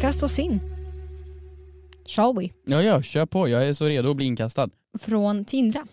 Kastar 0.00 0.26
oss 0.26 0.38
in. 0.38 0.60
Shall 2.06 2.36
we? 2.36 2.48
Ja, 2.66 2.82
ja, 2.82 3.02
kör 3.02 3.26
på. 3.26 3.48
Jag 3.48 3.66
är 3.66 3.72
så 3.72 3.84
redo 3.84 4.10
att 4.10 4.16
bli 4.16 4.26
inkastad. 4.26 4.68
Från 4.98 5.44
Tindra. 5.44 5.86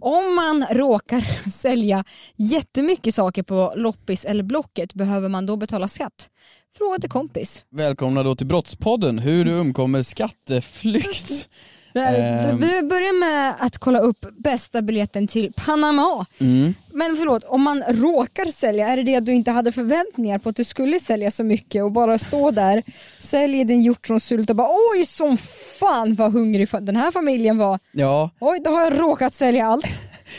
Om 0.00 0.34
man 0.34 0.66
råkar 0.70 1.50
sälja 1.50 2.04
jättemycket 2.36 3.14
saker 3.14 3.42
på 3.42 3.72
loppis 3.76 4.24
eller 4.24 4.42
Blocket, 4.42 4.94
behöver 4.94 5.28
man 5.28 5.46
då 5.46 5.56
betala 5.56 5.88
skatt? 5.88 6.30
Fråga 6.78 6.98
till 6.98 7.10
kompis. 7.10 7.64
Välkomna 7.70 8.22
då 8.22 8.36
till 8.36 8.46
Brottspodden, 8.46 9.18
hur 9.18 9.44
du 9.44 9.52
undkommer 9.52 10.02
skatteflykt. 10.02 11.48
Ehm. 11.94 12.60
Vi 12.60 12.82
börjar 12.82 13.20
med 13.20 13.54
att 13.58 13.78
kolla 13.78 13.98
upp 13.98 14.26
bästa 14.38 14.82
biljetten 14.82 15.26
till 15.26 15.52
Panama. 15.52 16.26
Mm. 16.40 16.74
Men 16.92 17.16
förlåt, 17.16 17.44
om 17.44 17.62
man 17.62 17.82
råkar 17.88 18.44
sälja, 18.44 18.88
är 18.88 18.96
det 18.96 19.02
det 19.02 19.16
att 19.16 19.26
du 19.26 19.32
inte 19.32 19.50
hade 19.50 19.72
förväntningar 19.72 20.38
på 20.38 20.48
att 20.48 20.56
du 20.56 20.64
skulle 20.64 21.00
sälja 21.00 21.30
så 21.30 21.44
mycket 21.44 21.84
och 21.84 21.92
bara 21.92 22.18
stå 22.18 22.50
där, 22.50 22.82
säljer 23.18 23.64
din 23.64 23.82
hjortronsylt 23.82 24.50
och 24.50 24.56
bara 24.56 24.68
oj 24.68 25.06
som 25.06 25.36
fan 25.80 26.14
vad 26.14 26.32
hungrig 26.32 26.68
den 26.80 26.96
här 26.96 27.12
familjen 27.12 27.58
var. 27.58 27.78
Ja, 27.92 28.30
Oj, 28.40 28.60
då 28.64 28.70
har 28.70 28.84
jag 28.84 29.00
råkat 29.00 29.34
sälja 29.34 29.66
allt. 29.66 29.86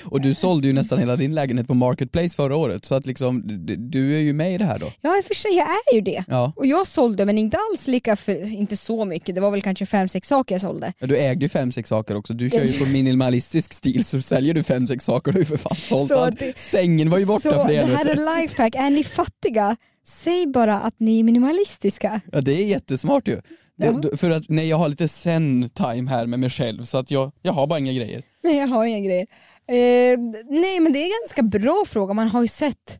Och 0.05 0.21
du 0.21 0.33
sålde 0.33 0.67
ju 0.67 0.73
nästan 0.73 0.99
hela 0.99 1.15
din 1.15 1.35
lägenhet 1.35 1.67
på 1.67 1.73
Marketplace 1.73 2.35
förra 2.35 2.55
året, 2.55 2.85
så 2.85 2.95
att 2.95 3.05
liksom, 3.05 3.43
du 3.91 4.15
är 4.15 4.19
ju 4.19 4.33
med 4.33 4.53
i 4.53 4.57
det 4.57 4.65
här 4.65 4.79
då. 4.79 4.91
Ja 5.01 5.17
i 5.17 5.21
och 5.21 5.25
för 5.25 5.33
sig, 5.35 5.51
jag 5.51 5.67
är 5.67 5.95
ju 5.95 6.01
det. 6.01 6.23
Ja. 6.27 6.53
Och 6.55 6.65
jag 6.65 6.87
sålde 6.87 7.25
men 7.25 7.37
inte 7.37 7.57
alls 7.71 7.87
lika, 7.87 8.15
för, 8.15 8.53
inte 8.53 8.77
så 8.77 9.05
mycket, 9.05 9.35
det 9.35 9.41
var 9.41 9.51
väl 9.51 9.61
kanske 9.61 9.85
fem 9.85 10.07
sex 10.07 10.27
saker 10.27 10.55
jag 10.55 10.61
sålde. 10.61 10.93
Ja, 10.99 11.07
Du 11.07 11.17
ägde 11.17 11.45
ju 11.45 11.49
fem, 11.49 11.71
sex 11.71 11.89
saker 11.89 12.15
också, 12.15 12.33
du 12.33 12.49
kör 12.49 12.63
ju 12.63 12.79
på 12.79 12.85
minimalistisk 12.85 13.73
stil 13.73 14.05
så 14.05 14.21
säljer 14.21 14.53
du 14.53 14.63
fem, 14.63 14.87
sex 14.87 15.05
saker, 15.05 15.31
du 15.31 15.35
har 15.37 15.39
ju 15.39 15.45
för 15.45 15.57
fan 15.57 15.75
sålt 15.75 16.07
Så 16.07 16.19
allt. 16.19 16.39
det- 16.39 16.57
Sängen 16.57 17.09
var 17.09 17.17
ju 17.17 17.25
borta 17.25 17.39
Så 17.41 17.51
för 17.51 17.67
det 17.69 17.75
här 17.77 17.85
helvete. 17.85 18.11
är 18.21 18.41
lifehack, 18.41 18.75
är 18.75 18.89
ni 18.89 19.03
fattiga, 19.03 19.75
säg 20.07 20.47
bara 20.47 20.79
att 20.79 20.95
ni 20.99 21.19
är 21.19 21.23
minimalistiska. 21.23 22.21
Ja 22.31 22.41
det 22.41 22.51
är 22.51 22.65
jättesmart 22.65 23.27
ju. 23.27 23.37
Det, 23.77 24.17
För 24.17 24.29
att 24.29 24.43
nej, 24.49 24.67
jag 24.69 24.77
har 24.77 24.89
lite 24.89 25.07
zen 25.07 25.69
time 25.69 26.09
här 26.09 26.25
med 26.25 26.39
mig 26.39 26.49
själv 26.49 26.83
så 26.83 26.97
att 26.97 27.11
jag, 27.11 27.31
jag 27.41 27.51
har 27.53 27.67
bara 27.67 27.79
inga 27.79 27.93
grejer. 27.93 28.23
Nej 28.43 28.57
jag 28.57 28.67
har 28.67 28.85
inga 28.85 28.99
grejer. 28.99 29.27
Eh, 29.69 30.19
nej 30.49 30.79
men 30.79 30.93
det 30.93 30.99
är 30.99 31.03
en 31.03 31.11
ganska 31.25 31.41
bra 31.59 31.83
fråga, 31.87 32.13
man 32.13 32.27
har 32.27 32.41
ju 32.41 32.47
sett 32.47 32.99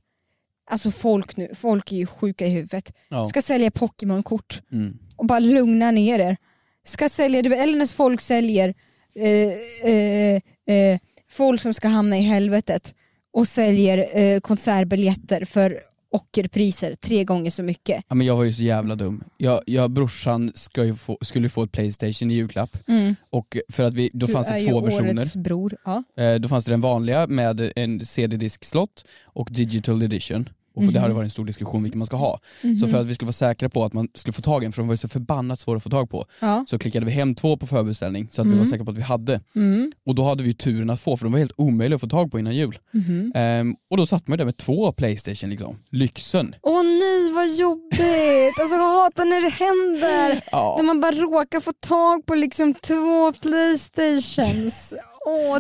Alltså 0.72 0.92
folk 0.92 1.38
nu, 1.38 1.52
folk 1.56 1.92
är 1.92 1.96
ju 1.96 2.06
sjuka 2.06 2.46
i 2.46 2.50
huvudet. 2.50 2.94
Ja. 3.10 3.26
Ska 3.26 3.42
sälja 3.42 3.72
Pokémon-kort 3.72 4.62
Mm. 4.72 4.98
och 5.18 5.26
bara 5.26 5.40
lugna 5.40 5.92
ner 5.92 6.20
er. 6.20 6.38
Ska 6.86 7.10
sälja, 7.10 7.40
eller 7.40 7.78
när 7.78 7.86
folk 7.96 8.22
säljer 8.22 8.74
eh, 9.16 9.92
eh, 9.92 10.36
eh, 10.76 11.00
folk 11.32 11.62
som 11.62 11.74
ska 11.74 11.88
hamna 11.88 12.18
i 12.18 12.22
helvetet 12.22 12.96
och 13.34 13.48
säljer 13.48 14.18
eh, 14.20 14.40
konsertbiljetter 14.40 15.46
för 15.46 15.80
ockerpriser 16.12 16.96
tre 16.96 17.24
gånger 17.24 17.52
så 17.52 17.64
mycket. 17.64 18.04
Ja, 18.08 18.16
men 18.16 18.28
jag 18.28 18.36
var 18.36 18.44
ju 18.44 18.54
så 18.54 18.64
jävla 18.64 18.96
dum. 18.96 19.24
Jag, 19.38 19.62
jag, 19.66 19.92
brorsan 19.92 20.52
ska 20.56 20.94
få, 20.96 21.18
skulle 21.22 21.50
få 21.50 21.64
ett 21.64 21.72
Playstation 21.72 22.32
i 22.32 22.34
julklapp 22.34 22.78
Mm. 22.88 23.16
och 23.30 23.58
för 23.72 23.84
att 23.84 23.94
vi, 23.94 24.10
då 24.14 24.26
Du 24.26 24.34
fanns 24.34 24.48
det 24.48 24.60
två 24.60 24.80
versioner. 24.82 25.38
bror. 25.38 25.76
Ja. 25.86 26.04
Eh, 26.24 26.36
Då 26.36 26.50
fanns 26.50 26.66
det 26.66 26.72
den 26.72 26.82
vanliga 26.82 27.28
med 27.28 27.72
en 27.76 28.06
CD-disk-slott 28.06 29.06
och 29.26 29.48
digital 29.52 30.04
edition. 30.04 30.50
Och 30.80 30.86
för 30.86 30.92
Det 30.92 31.00
Mhm. 31.00 31.02
hade 31.04 31.14
varit 31.14 31.26
en 31.26 31.30
stor 31.30 31.46
diskussion 31.46 31.84
vilken 31.84 32.00
man 32.00 32.06
ska 32.06 32.18
ha. 32.18 32.40
Mhm. 32.64 32.78
Så 32.78 32.88
för 32.88 32.98
att 33.00 33.06
vi 33.06 33.16
skulle 33.16 33.28
vara 33.28 33.34
säkra 33.34 33.70
på 33.70 33.86
att 33.86 33.94
man 33.94 34.08
skulle 34.14 34.34
få 34.34 34.42
tag 34.42 34.64
i 34.64 34.66
en, 34.66 34.72
för 34.72 34.82
de 34.82 34.88
var 34.88 34.94
ju 34.94 34.98
så 34.98 35.08
förbannat 35.08 35.60
svåra 35.60 35.78
att 35.78 35.84
få 35.84 35.90
tag 35.90 36.10
på, 36.10 36.26
Ja. 36.40 36.66
så 36.68 36.80
klickade 36.80 37.06
vi 37.06 37.12
hem 37.12 37.36
två 37.36 37.58
på 37.58 37.68
förbeställning 37.68 38.28
så 38.32 38.42
att 38.42 38.46
vi 38.48 38.50
Mm. 38.52 38.60
var 38.60 38.66
säkra 38.66 38.86
på 38.86 38.92
att 38.92 38.98
vi 38.98 39.02
hade. 39.02 39.42
Mm. 39.56 39.92
Och 40.06 40.16
då 40.16 40.24
hade 40.24 40.44
vi 40.44 40.50
ju 40.50 40.54
turen 40.54 40.90
att 40.90 41.00
få, 41.02 41.18
för 41.18 41.26
de 41.26 41.32
var 41.32 41.40
helt 41.40 41.52
omöjliga 41.58 41.96
att 41.96 42.02
få 42.02 42.08
tag 42.08 42.32
på 42.32 42.40
innan 42.40 42.56
jul. 42.56 42.80
Mhm. 42.94 43.32
Ehm, 43.36 43.76
och 43.92 43.98
då 43.98 44.06
satt 44.06 44.28
man 44.28 44.34
ju 44.34 44.38
där 44.38 44.46
med 44.46 44.58
två 44.58 44.92
Playstation 44.92 45.50
liksom. 45.50 45.78
Lyxen. 45.92 46.56
Åh 46.62 46.84
nej 46.84 47.32
vad 47.34 47.48
jobbigt, 47.56 48.60
alltså 48.60 48.76
jag 48.76 49.04
hatar 49.04 49.26
när 49.26 49.42
det 49.42 49.50
händer. 49.50 50.44
Ja. 50.52 50.74
När 50.78 50.84
man 50.84 51.02
bara 51.02 51.12
råkar 51.12 51.60
få 51.62 51.72
tag 51.80 52.26
på 52.26 52.36
liksom 52.36 52.74
två 52.74 53.32
playstations. 53.34 54.94
Åh, 55.26 55.60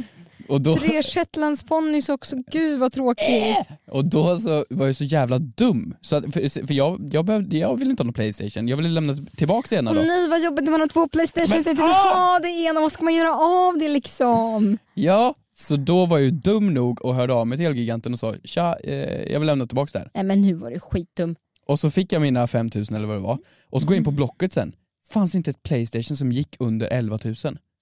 Och 0.50 0.62
då, 0.62 0.78
tre 0.78 1.04
shetlandsponnys 1.04 2.10
också, 2.10 2.36
gud 2.52 2.80
vad 2.80 2.92
tråkigt. 2.92 3.56
och 3.92 4.06
då 4.06 4.40
så 4.40 4.66
var 4.70 4.86
jag 4.86 4.96
så 4.96 5.04
jävla 5.04 5.40
dum. 5.40 5.96
Så 6.02 6.16
att, 6.16 6.34
för 6.34 6.68
för 6.68 6.74
jag, 6.74 7.10
jag, 7.12 7.26
behövde, 7.26 7.58
jag 7.58 7.80
ville 7.80 7.92
inte 7.92 8.04
ha 8.04 8.06
någon 8.06 8.14
Playstation, 8.14 8.68
jag 8.68 8.78
ville 8.78 8.90
lämna 8.90 9.16
tillbaka 9.38 9.76
ena 9.76 9.94
då. 9.94 10.00
Åh 10.00 10.06
nej 10.08 10.30
vad 10.30 10.42
jobbigt 10.44 10.66
när 10.66 10.72
man 10.72 10.80
har 10.82 10.88
två 10.88 11.08
playstations, 11.08 11.50
Men- 11.50 11.64
jag 11.64 11.72
inte 11.72 11.84
vill 11.84 11.92
ha 11.92 12.40
det 12.42 12.50
ena, 12.50 12.80
vad 12.80 12.92
ska 12.92 13.04
man 13.04 13.14
göra 13.16 13.34
av 13.36 13.78
det 13.80 13.88
liksom? 13.88 14.78
Ja, 14.94 15.36
så 15.56 15.76
då 15.76 16.06
var 16.06 16.18
jag 16.18 16.26
ju 16.26 16.32
dum 16.32 16.74
nog 16.74 17.06
och 17.06 17.16
hörde 17.16 17.34
av 17.34 17.48
mig 17.48 17.58
till 17.58 17.68
Elgiganten 17.68 18.14
och 18.14 18.20
sa 18.20 18.36
tja, 18.44 18.76
eh, 18.84 19.32
jag 19.32 19.40
vill 19.40 19.48
lämna 19.48 19.68
tillbaka 19.68 19.90
det 19.94 20.00
här. 20.00 20.10
Nej 20.14 20.24
men 20.24 20.42
nu 20.42 20.54
var 20.54 20.72
det 20.72 20.80
skitdum. 20.80 21.36
Och 21.66 21.80
så 21.80 21.90
fick 21.92 22.14
jag 22.14 22.22
mina 22.22 22.48
5000 22.48 22.96
eller 22.96 23.08
vad 23.08 23.18
det 23.18 23.22
var. 23.22 23.38
Och 23.70 23.82
så 23.82 23.88
går 23.88 23.96
jag 23.96 24.00
in 24.00 24.04
på 24.06 24.12
Blocket 24.12 24.54
sen, 24.54 24.72
fanns 25.14 25.36
inte 25.36 25.50
ett 25.50 25.64
Playstation 25.64 26.18
som 26.18 26.32
gick 26.32 26.56
under 26.60 26.88
11 26.88 27.20
000. 27.24 27.36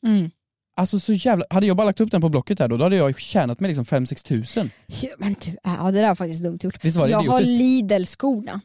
Mm. 0.07 0.29
Alltså 0.77 0.99
så 0.99 1.13
jävla, 1.13 1.45
hade 1.49 1.67
jag 1.67 1.77
bara 1.77 1.85
lagt 1.85 2.01
upp 2.01 2.11
den 2.11 2.21
på 2.21 2.29
Blocket 2.29 2.59
här 2.59 2.67
då, 2.67 2.77
då 2.77 2.83
hade 2.83 2.95
jag 2.95 3.19
tjänat 3.19 3.59
mig 3.59 3.67
liksom 3.67 3.85
5-6 3.85 4.27
tusen. 4.27 4.71
Ja, 4.87 5.09
men 5.17 5.35
du, 5.45 5.57
ja 5.63 5.91
det 5.91 6.01
där 6.01 6.07
var 6.07 6.15
faktiskt 6.15 6.43
dumt 6.43 6.59
gjort. 6.61 6.85
Visst 6.85 6.97
var 6.97 7.05
det 7.05 7.11
jag 7.11 7.21
har? 7.21 7.41
Lidl-skorna. 7.41 8.61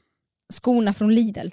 Skorna 0.53 0.95
från 0.95 1.15
Lidl. 1.15 1.49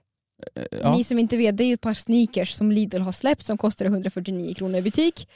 Ja. 0.71 0.95
Ni 0.95 1.03
som 1.03 1.19
inte 1.19 1.37
vet, 1.37 1.57
det 1.57 1.63
är 1.63 1.67
ju 1.67 1.73
ett 1.73 1.81
par 1.81 1.93
sneakers 1.93 2.51
som 2.51 2.71
Lidl 2.71 3.01
har 3.01 3.11
släppt 3.11 3.45
som 3.45 3.57
kostar 3.57 3.85
149 3.85 4.53
kronor 4.53 4.77
i 4.77 4.81
butik. 4.81 5.27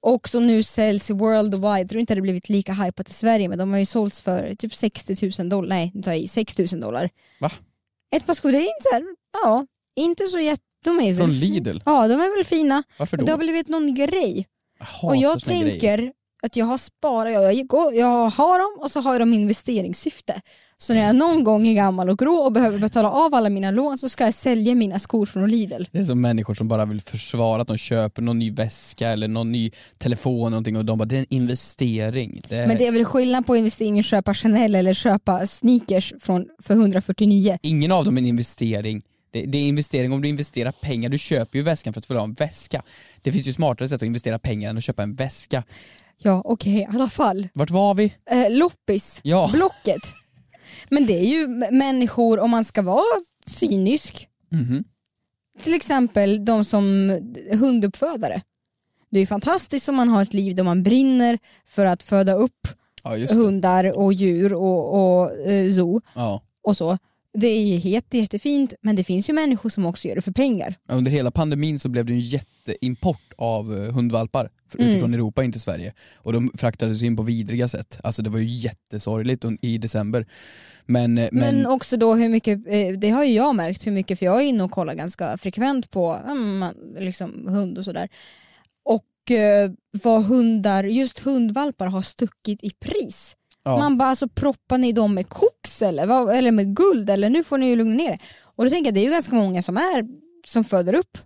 Och 0.00 0.28
som 0.28 0.46
nu 0.46 0.62
säljs 0.62 1.10
worldwide. 1.10 1.78
Jag 1.78 1.88
tror 1.88 2.00
inte 2.00 2.14
det 2.14 2.20
blivit 2.20 2.48
lika 2.48 2.72
hypat 2.72 3.08
i 3.08 3.12
Sverige 3.12 3.48
men 3.48 3.58
de 3.58 3.72
har 3.72 3.78
ju 3.78 3.86
sålts 3.86 4.22
för 4.22 4.54
typ 4.54 4.74
60 4.74 5.32
000 5.38 5.48
dollar. 5.48 5.68
Nej, 5.68 5.90
nu 5.94 6.02
tar 6.02 6.12
jag 6.12 6.20
i 6.20 6.28
6 6.28 6.58
000 6.58 6.66
dollar. 6.80 7.10
Va? 7.40 7.50
Ett 8.16 8.26
par 8.26 8.34
skor, 8.34 8.52
det 8.52 8.58
är 8.58 8.60
inte 8.60 8.82
så 8.90 8.94
här, 8.94 9.04
ja, 9.32 9.66
inte 9.96 10.26
så 10.26 10.38
jätte... 10.38 10.62
De 10.84 11.00
är 11.00 11.14
Från 11.16 11.26
väl, 11.30 11.36
Lidl? 11.38 11.78
Ja, 11.84 12.08
de 12.08 12.14
är 12.14 12.36
väl 12.36 12.44
fina. 12.44 12.82
Varför 12.98 13.16
då? 13.16 13.24
det 13.24 13.30
har 13.30 13.38
blivit 13.38 13.68
någon 13.68 13.94
grej. 13.94 14.46
Jag 15.02 15.10
Och 15.10 15.16
jag 15.16 15.40
tänker 15.44 15.66
grejer. 15.96 16.12
att 16.42 16.56
jag 16.56 16.66
har 16.66 16.78
sparat, 16.78 17.32
jag, 17.32 17.66
går- 17.66 17.94
jag 17.94 18.30
har 18.30 18.58
dem 18.58 18.82
och 18.84 18.90
så 18.90 19.00
har 19.00 19.12
jag 19.14 19.20
dem 19.20 19.32
i 19.32 19.36
investeringssyfte. 19.36 20.40
Så 20.76 20.94
när 20.94 21.06
jag 21.06 21.16
någon 21.16 21.44
gång 21.44 21.66
är 21.68 21.74
gammal 21.74 22.10
och 22.10 22.18
grå 22.18 22.34
och 22.34 22.52
behöver 22.52 22.78
betala 22.78 23.10
av 23.10 23.34
alla 23.34 23.48
mina 23.50 23.70
lån 23.70 23.98
så 23.98 24.08
ska 24.08 24.24
jag 24.24 24.34
sälja 24.34 24.74
mina 24.74 24.98
skor 24.98 25.26
från 25.26 25.48
Lidl. 25.50 25.82
Det 25.92 25.98
är 25.98 26.04
som 26.04 26.20
människor 26.20 26.54
som 26.54 26.68
bara 26.68 26.84
vill 26.84 27.00
försvara 27.00 27.62
att 27.62 27.68
de 27.68 27.76
köper 27.78 28.22
någon 28.22 28.38
ny 28.38 28.50
väska 28.50 29.08
eller 29.08 29.28
någon 29.28 29.52
ny 29.52 29.70
telefon 29.98 30.40
eller 30.40 30.50
någonting 30.50 30.76
och 30.76 30.84
de 30.84 30.98
bara 30.98 31.04
det 31.04 31.16
är 31.16 31.20
en 31.20 31.26
investering. 31.28 32.40
Det 32.48 32.66
Men 32.66 32.78
det 32.78 32.86
är 32.86 32.92
väl 32.92 33.04
skillnad 33.04 33.46
på 33.46 33.56
investering 33.56 33.98
att 33.98 34.04
köpa 34.04 34.34
Chanel 34.34 34.74
eller 34.74 34.92
köpa 34.94 35.46
sneakers 35.46 36.12
från, 36.20 36.46
för 36.62 36.74
149. 36.74 37.58
Ingen 37.62 37.92
av 37.92 38.04
dem 38.04 38.16
är 38.16 38.20
en 38.22 38.26
investering. 38.28 39.02
Det, 39.32 39.46
det 39.46 39.58
är 39.58 39.62
investering 39.62 40.12
om 40.12 40.22
du 40.22 40.28
investerar 40.28 40.72
pengar. 40.72 41.08
Du 41.08 41.18
köper 41.18 41.58
ju 41.58 41.64
väskan 41.64 41.92
för 41.92 42.00
att 42.00 42.06
få 42.06 42.14
ha 42.14 42.24
en 42.24 42.32
väska. 42.34 42.82
Det 43.22 43.32
finns 43.32 43.46
ju 43.46 43.52
smartare 43.52 43.88
sätt 43.88 43.96
att 43.96 44.06
investera 44.06 44.38
pengar 44.38 44.70
än 44.70 44.76
att 44.78 44.84
köpa 44.84 45.02
en 45.02 45.14
väska. 45.14 45.64
Ja 46.18 46.42
okej, 46.44 46.78
i 46.80 46.86
alla 46.94 47.08
fall. 47.08 47.48
Vart 47.54 47.70
var 47.70 47.94
vi? 47.94 48.14
Eh, 48.26 48.50
loppis, 48.50 49.20
Ja. 49.24 49.50
Blocket. 49.52 50.02
Men 50.90 51.06
det 51.06 51.12
är 51.18 51.24
ju 51.24 51.46
människor, 51.70 52.38
om 52.40 52.50
man 52.50 52.64
ska 52.64 52.82
vara 52.82 53.20
cynisk, 53.46 54.28
Mhm. 54.50 54.84
till 55.62 55.74
exempel 55.74 56.44
de 56.44 56.64
som 56.64 57.18
hunduppfödare. 57.52 58.42
Det 59.10 59.18
är 59.18 59.20
ju 59.20 59.26
fantastiskt 59.26 59.88
om 59.88 59.94
man 59.96 60.08
har 60.08 60.22
ett 60.22 60.34
liv 60.34 60.54
där 60.54 60.62
man 60.62 60.82
brinner 60.82 61.38
för 61.66 61.86
att 61.86 62.02
föda 62.02 62.32
upp 62.34 62.68
Ja, 63.04 63.10
hundar 63.34 63.98
och 63.98 64.12
djur 64.12 64.52
och, 64.54 64.94
och 65.22 65.36
eh, 65.46 65.72
zoo 65.72 66.00
Ja. 66.14 66.42
och 66.62 66.76
så. 66.76 66.98
Det 67.38 67.46
är 67.46 67.78
jätte, 67.78 68.18
jättefint 68.18 68.74
men 68.82 68.96
det 68.96 69.04
finns 69.04 69.28
ju 69.28 69.32
människor 69.32 69.70
som 69.70 69.86
också 69.86 70.08
gör 70.08 70.14
det 70.14 70.22
för 70.22 70.32
pengar. 70.32 70.78
Under 70.88 71.10
hela 71.10 71.30
pandemin 71.30 71.78
så 71.78 71.88
blev 71.88 72.04
det 72.04 72.12
en 72.12 72.20
jätteimport 72.20 73.32
av 73.36 73.72
eh, 73.76 73.94
hundvalpar 73.94 74.48
Mm. 74.78 74.90
utifrån 74.90 75.14
Europa 75.14 75.44
in 75.44 75.52
till 75.52 75.60
Sverige. 75.60 75.92
Och 76.18 76.32
de 76.32 76.50
fraktades 76.54 77.02
in 77.02 77.16
på 77.16 77.22
vidriga 77.22 77.68
sätt. 77.68 78.00
Alltså 78.04 78.22
det 78.22 78.30
var 78.30 78.38
ju 78.38 78.44
jättesorgligt 78.44 79.44
i 79.62 79.78
december. 79.78 80.26
Men, 80.86 81.18
eh, 81.18 81.28
Men, 81.32 81.56
men, 81.56 81.66
också 81.66 81.96
då 81.96 82.14
hur 82.14 82.28
mycket, 82.28 82.66
eh, 82.66 82.88
det 82.98 83.10
har 83.10 83.24
ju 83.24 83.32
jag 83.34 83.54
märkt 83.54 83.86
hur 83.86 83.92
mycket, 83.92 84.18
för 84.18 84.26
jag 84.26 84.40
är 84.42 84.44
inne 84.46 84.62
och 84.64 84.70
kollar 84.70 84.94
ganska 84.94 85.38
frekvent 85.38 85.90
på 85.90 86.20
liksom 86.98 87.48
hund 87.48 87.78
och 87.78 87.84
sådär. 87.84 88.08
Och 88.84 89.04
vad 90.02 90.24
hundar, 90.24 90.84
just 90.84 91.18
hundvalpar 91.18 91.86
har 91.86 92.02
stuckit 92.02 92.64
i 92.64 92.70
pris. 92.70 93.36
Ja. 93.64 93.78
Man 93.78 93.98
bara 93.98 94.08
alltså 94.08 94.28
proppar 94.28 94.78
ni 94.78 94.92
dem 94.92 95.14
med 95.14 95.28
koks 95.28 95.82
eller, 95.82 96.32
eller 96.32 96.50
med 96.52 96.76
guld 96.76 97.10
eller 97.10 97.30
nu 97.30 97.44
får 97.44 97.58
ni 97.58 97.66
ju 97.66 97.76
lugna 97.76 97.94
ner 97.94 98.10
er. 98.12 98.18
Och 98.56 98.64
då 98.64 98.70
tänker 98.70 98.86
jag 98.86 98.94
det 98.94 99.00
är 99.00 99.04
ju 99.04 99.10
ganska 99.10 99.34
många 99.34 99.62
som 99.62 99.76
är 99.76 100.04
som 100.46 100.64
föder 100.64 100.94
upp 100.94 101.18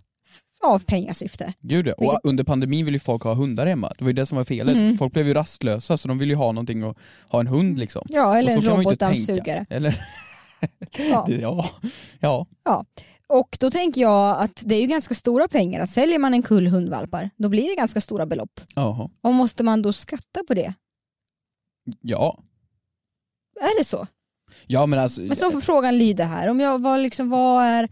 av 0.63 0.79
pengasyfte. 0.79 1.53
Gud. 1.61 1.87
Och 1.87 2.01
Vilket- 2.03 2.19
under 2.23 2.43
pandemin 2.43 2.85
ville 2.85 2.95
ju 2.95 2.99
folk 2.99 3.23
ha 3.23 3.33
hundar 3.33 3.65
hemma. 3.67 3.91
Det 3.97 4.03
var 4.03 4.09
ju 4.09 4.13
det 4.13 4.25
som 4.25 4.37
var 4.37 4.45
felet. 4.45 4.75
Mm. 4.75 4.97
Folk 4.97 5.13
blev 5.13 5.27
ju 5.27 5.33
rastlösa 5.33 5.97
så 5.97 6.07
de 6.07 6.17
ville 6.17 6.33
ju 6.33 6.37
ha 6.37 6.51
någonting 6.51 6.83
att 6.83 6.97
ha 7.29 7.39
en 7.39 7.47
hund 7.47 7.77
liksom. 7.79 8.01
Ja 8.09 8.37
eller 8.37 8.57
Och 8.57 8.63
en 8.63 8.69
robotdammsugare. 8.77 9.65
Eller, 9.69 9.95
Ja. 10.97 11.25
ja. 11.41 11.65
ja. 12.19 12.45
Ja. 12.65 12.85
Och 13.29 13.57
då 13.59 13.71
tänker 13.71 14.01
jag 14.01 14.37
att 14.41 14.61
det 14.65 14.75
är 14.75 14.81
ju 14.81 14.87
ganska 14.87 15.15
stora 15.15 15.47
pengar. 15.47 15.85
Säljer 15.85 16.19
man 16.19 16.33
en 16.33 16.43
kull 16.43 16.67
hundvalpar 16.67 17.29
då 17.37 17.49
blir 17.49 17.69
det 17.69 17.75
ganska 17.75 18.01
stora 18.01 18.25
belopp. 18.25 18.61
Jaha. 18.75 19.09
Och 19.23 19.33
måste 19.33 19.63
man 19.63 19.81
då 19.81 19.93
skatta 19.93 20.43
på 20.47 20.53
det? 20.53 20.73
Ja. 22.01 22.39
Är 23.59 23.79
det 23.79 23.85
så? 23.85 24.07
Ja 24.67 24.85
men 24.85 24.99
alltså, 24.99 25.21
Men 25.21 25.35
så 25.35 25.51
får 25.51 25.61
frågan 25.61 25.97
lyda 25.97 26.23
här. 26.23 26.47
Om 26.47 26.59
jag 26.59 26.81
var 26.81 26.97
liksom, 26.97 27.29
vad 27.29 27.63
är, 27.63 27.89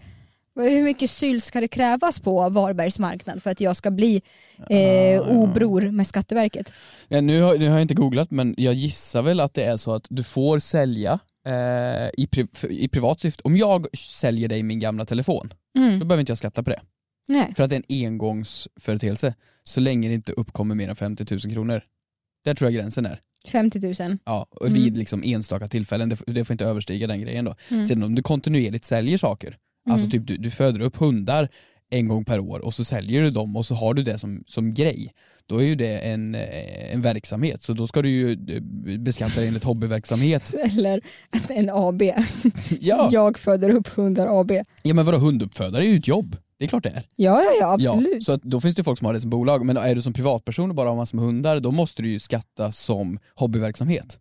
Hur 0.55 0.83
mycket 0.83 1.09
syl 1.09 1.41
ska 1.41 1.59
det 1.61 1.67
krävas 1.67 2.19
på 2.19 2.49
Varbergs 2.49 2.99
marknad 2.99 3.43
för 3.43 3.49
att 3.51 3.61
jag 3.61 3.75
ska 3.75 3.91
bli 3.91 4.21
eh, 4.69 5.21
obror 5.21 5.91
med 5.91 6.07
Skatteverket? 6.07 6.73
Ja, 7.07 7.21
nu, 7.21 7.41
har, 7.41 7.57
nu 7.57 7.65
har 7.67 7.73
jag 7.75 7.81
inte 7.81 7.93
googlat 7.95 8.31
men 8.31 8.55
jag 8.57 8.73
gissar 8.73 9.21
väl 9.21 9.39
att 9.39 9.53
det 9.53 9.63
är 9.63 9.77
så 9.77 9.93
att 9.93 10.07
du 10.09 10.23
får 10.23 10.59
sälja 10.59 11.19
eh, 11.47 12.09
i, 12.17 12.27
pri, 12.31 12.47
i 12.69 12.87
privat 12.87 13.19
syfte. 13.21 13.41
Om 13.45 13.57
jag 13.57 13.97
säljer 13.97 14.49
dig 14.49 14.63
min 14.63 14.79
gamla 14.79 15.05
telefon, 15.05 15.53
Mm. 15.77 15.99
då 15.99 16.05
behöver 16.05 16.19
inte 16.19 16.31
jag 16.31 16.37
skatta 16.37 16.63
på 16.63 16.69
det. 16.69 16.81
Nej. 17.27 17.53
För 17.55 17.63
att 17.63 17.69
det 17.69 17.75
är 17.75 17.83
en 17.89 18.05
engångsföreteelse 18.05 19.33
så 19.63 19.81
länge 19.81 20.07
det 20.07 20.13
inte 20.13 20.31
uppkommer 20.31 20.75
mer 20.75 20.89
än 20.89 20.95
50 20.95 21.25
000 21.31 21.39
kronor. 21.53 21.81
Där 22.45 22.53
tror 22.55 22.71
jag 22.71 22.81
gränsen 22.81 23.05
är. 23.05 23.21
50 23.51 23.79
000. 24.03 24.17
Ja, 24.25 24.47
och 24.51 24.65
Mm. 24.67 24.73
vid 24.83 24.97
liksom 24.97 25.23
enstaka 25.25 25.67
tillfällen, 25.67 26.09
det, 26.09 26.19
det 26.27 26.45
får 26.45 26.53
inte 26.53 26.65
överstiga 26.65 27.07
den 27.07 27.21
grejen 27.21 27.45
då. 27.45 27.55
Mm. 27.71 27.85
Sen 27.85 28.03
om 28.03 28.15
du 28.15 28.23
kontinuerligt 28.23 28.85
säljer 28.85 29.17
saker, 29.17 29.57
alltså 29.89 30.07
Mm. 30.07 30.11
typ 30.11 30.27
du, 30.27 30.37
du 30.37 30.51
föder 30.51 30.79
upp 30.79 30.95
hundar 30.97 31.49
en 31.89 32.07
gång 32.07 32.25
per 32.25 32.39
år 32.39 32.59
och 32.59 32.73
så 32.73 32.83
säljer 32.83 33.21
du 33.21 33.29
dem 33.31 33.55
och 33.55 33.65
så 33.65 33.75
har 33.75 33.93
du 33.93 34.03
det 34.03 34.17
som, 34.17 34.43
som 34.47 34.73
grej, 34.73 35.11
då 35.49 35.57
är 35.57 35.63
ju 35.65 35.75
det 35.75 35.97
en, 35.97 36.35
eh, 36.35 36.93
en 36.93 37.01
verksamhet 37.01 37.63
så 37.63 37.73
då 37.73 37.87
ska 37.87 38.01
du 38.01 38.09
ju 38.09 38.31
eh, 38.31 38.97
beskatta 38.99 39.41
det 39.41 39.47
enligt 39.47 39.63
hobbyverksamhet. 39.63 40.55
Eller 40.77 41.01
en 41.49 41.69
AB. 41.69 42.01
Ja. 42.79 43.09
Jag 43.11 43.37
föder 43.37 43.69
upp 43.69 43.87
hundar 43.87 44.39
AB. 44.41 44.51
Ja 44.83 44.93
men 44.93 45.05
vadå 45.05 45.17
hunduppfödare 45.17 45.83
är 45.85 45.89
ju 45.89 45.95
ett 45.97 46.07
jobb, 46.07 46.35
det 46.59 46.65
är 46.65 46.69
klart 46.69 46.83
det 46.83 46.89
är. 46.89 47.07
Ja, 47.15 47.41
ja, 47.41 47.51
ja 47.59 47.73
absolut. 47.73 48.13
Ja, 48.13 48.21
så 48.21 48.31
att 48.31 48.41
då 48.41 48.61
finns 48.61 48.75
det 48.75 48.83
folk 48.83 48.99
som 48.99 49.05
har 49.05 49.13
det 49.13 49.21
som 49.21 49.29
bolag, 49.29 49.65
men 49.65 49.77
är 49.77 49.95
du 49.95 50.01
som 50.01 50.13
privatperson 50.13 50.69
och 50.69 50.75
bara 50.75 50.89
har 50.89 50.95
massor 50.95 51.17
med 51.17 51.25
hundar, 51.25 51.59
då 51.59 51.71
måste 51.71 52.01
du 52.01 52.09
ju 52.09 52.19
skatta 52.19 52.71
som 52.71 53.19
hobbyverksamhet. 53.35 54.19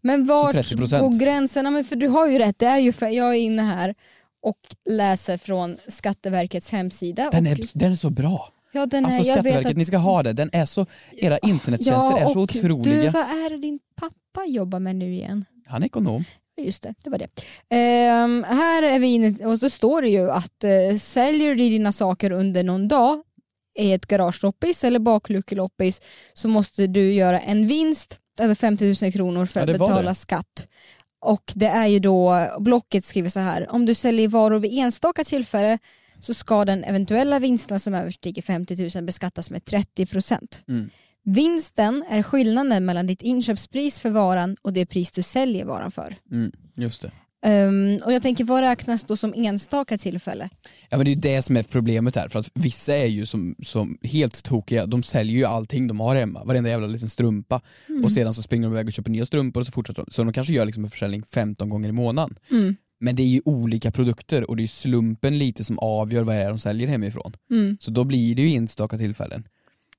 Men 0.00 0.26
vart 0.26 0.54
30%. 0.54 1.00
går 1.00 1.18
gränserna? 1.18 1.70
Men 1.70 1.84
för 1.84 1.96
du 1.96 2.08
har 2.08 2.26
ju 2.26 2.38
rätt, 2.38 2.58
det 2.58 2.66
är 2.66 2.78
ju 2.78 2.92
för, 2.92 3.08
jag 3.08 3.28
är 3.28 3.38
inne 3.38 3.62
här 3.62 3.94
och 4.42 4.58
läser 4.90 5.36
från 5.36 5.76
Skatteverkets 5.88 6.70
hemsida. 6.70 7.30
Den 7.32 7.46
och, 7.46 7.52
är, 7.52 7.78
den 7.78 7.92
är 7.92 7.96
så 7.96 8.10
bra. 8.10 8.48
ja, 8.72 8.86
den 8.86 9.06
Alltså 9.06 9.20
är, 9.20 9.24
vet 9.24 9.34
Skatteverket, 9.34 9.70
att, 9.70 9.76
ni 9.76 9.84
ska 9.84 9.96
ha 9.96 10.22
det. 10.22 10.32
Den 10.32 10.50
är 10.52 10.64
så, 10.64 10.86
era 11.12 11.38
internettjänster 11.38 12.18
är 12.18 12.28
så 12.28 12.40
otroliga. 12.40 13.02
Du, 13.02 13.08
vad 13.08 13.22
är 13.22 13.50
det 13.50 13.58
din 13.58 13.78
pappa 13.96 14.46
jobbar 14.46 14.78
med 14.78 14.96
nu 14.96 15.14
igen? 15.14 15.44
Han 15.66 15.82
är 15.82 15.86
ekonom. 15.86 16.24
Just 16.60 16.82
det, 16.82 16.94
det 17.04 17.10
var 17.10 17.18
det. 17.18 17.28
Ehm, 17.70 18.44
här 18.48 18.82
är 18.82 18.98
vi 18.98 19.06
inne 19.06 19.46
och 19.46 19.58
då 19.58 19.70
står 19.70 20.02
det 20.02 20.08
ju 20.08 20.30
att 20.30 20.64
eh, 20.64 20.96
säljer 20.98 21.48
du 21.48 21.54
dina 21.54 21.92
saker 21.92 22.32
under 22.32 22.64
någon 22.64 22.88
dag 22.88 23.22
i 23.78 23.92
ett 23.92 24.06
garageloppis 24.06 24.84
eller 24.84 24.98
bakluckeloppis 24.98 26.00
så 26.32 26.48
måste 26.48 26.86
du 26.86 27.12
göra 27.14 27.40
en 27.40 27.66
vinst 27.66 28.18
över 28.40 28.54
50 28.54 28.94
000 29.04 29.12
kronor 29.12 29.46
för 29.46 29.60
Ja, 29.60 29.64
att 29.66 29.72
betala 29.72 30.02
det. 30.08 30.14
skatt. 30.14 30.68
Och 31.24 31.52
det 31.54 31.66
är 31.66 31.86
ju 31.86 31.98
då, 31.98 32.46
Blocket 32.58 33.04
skriver 33.04 33.28
så 33.28 33.40
här, 33.40 33.72
om 33.72 33.86
du 33.86 33.94
säljer 33.94 34.28
varor 34.28 34.58
vid 34.58 34.78
enstaka 34.78 35.24
tillfälle 35.24 35.78
så 36.20 36.34
ska 36.34 36.64
den 36.64 36.84
eventuella 36.84 37.38
vinsten 37.38 37.80
som 37.80 37.94
överstiger 37.94 38.42
50 38.42 38.90
000 38.96 39.04
beskattas 39.04 39.50
med 39.50 39.64
30 39.64 40.06
procent. 40.06 40.62
Mm. 40.68 40.90
Vinsten 41.24 42.04
är 42.10 42.22
skillnaden 42.22 42.84
mellan 42.84 43.06
ditt 43.06 43.22
inköpspris 43.22 44.00
för 44.00 44.10
varan 44.10 44.56
och 44.62 44.72
det 44.72 44.86
pris 44.86 45.12
du 45.12 45.22
säljer 45.22 45.64
varan 45.64 45.90
för. 45.90 46.16
Mm, 46.32 46.52
just 46.76 47.02
det. 47.02 47.10
Ehm, 47.44 47.98
och 48.04 48.12
jag 48.12 48.22
tänker, 48.22 48.44
vad 48.44 48.60
räknas 48.60 49.04
då 49.04 49.16
som 49.16 49.34
enstaka 49.36 49.98
tillfälle? 49.98 50.48
Ja 50.88 50.96
men 50.96 51.04
det 51.04 51.10
är 51.10 51.14
ju 51.14 51.20
det 51.20 51.42
som 51.42 51.56
är 51.56 51.62
problemet 51.62 52.16
här, 52.16 52.28
för 52.28 52.38
att 52.38 52.50
vissa 52.54 52.96
är 52.96 53.06
ju 53.06 53.26
som, 53.26 53.54
som 53.62 53.98
helt 54.02 54.44
tokiga, 54.44 54.86
de 54.86 55.02
säljer 55.02 55.36
ju 55.36 55.44
allting 55.44 55.86
de 55.88 56.00
har 56.00 56.16
hemma, 56.16 56.44
varenda 56.44 56.70
jävla 56.70 56.86
liten 56.86 57.08
strumpa 57.08 57.60
Mm. 57.88 58.04
och 58.04 58.12
sedan 58.12 58.34
så 58.34 58.42
springer 58.42 58.68
de 58.68 58.72
iväg 58.74 58.86
och 58.86 58.92
köper 58.92 59.10
nya 59.10 59.26
strumpor 59.26 59.60
och 59.60 59.66
så 59.66 59.72
fortsätter 59.72 60.02
de. 60.02 60.12
Så 60.12 60.22
de 60.24 60.32
kanske 60.32 60.52
gör 60.52 60.64
liksom 60.64 60.84
en 60.84 60.90
försäljning 60.90 61.22
15 61.22 61.68
gånger 61.68 61.88
i 61.88 61.92
månaden. 61.92 62.36
Mm. 62.50 62.76
Men 63.00 63.16
det 63.16 63.22
är 63.22 63.26
ju 63.26 63.40
olika 63.44 63.90
produkter 63.90 64.50
och 64.50 64.56
det 64.56 64.62
är 64.62 64.66
slumpen 64.66 65.38
lite 65.38 65.64
som 65.64 65.78
avgör 65.78 66.22
vad 66.22 66.36
det 66.36 66.42
är 66.42 66.48
de 66.48 66.58
säljer 66.58 66.88
hemifrån. 66.88 67.32
Mm. 67.50 67.76
Så 67.80 67.90
då 67.90 68.04
blir 68.04 68.34
det 68.34 68.42
ju 68.42 68.56
enstaka 68.56 68.98
tillfällen. 68.98 69.44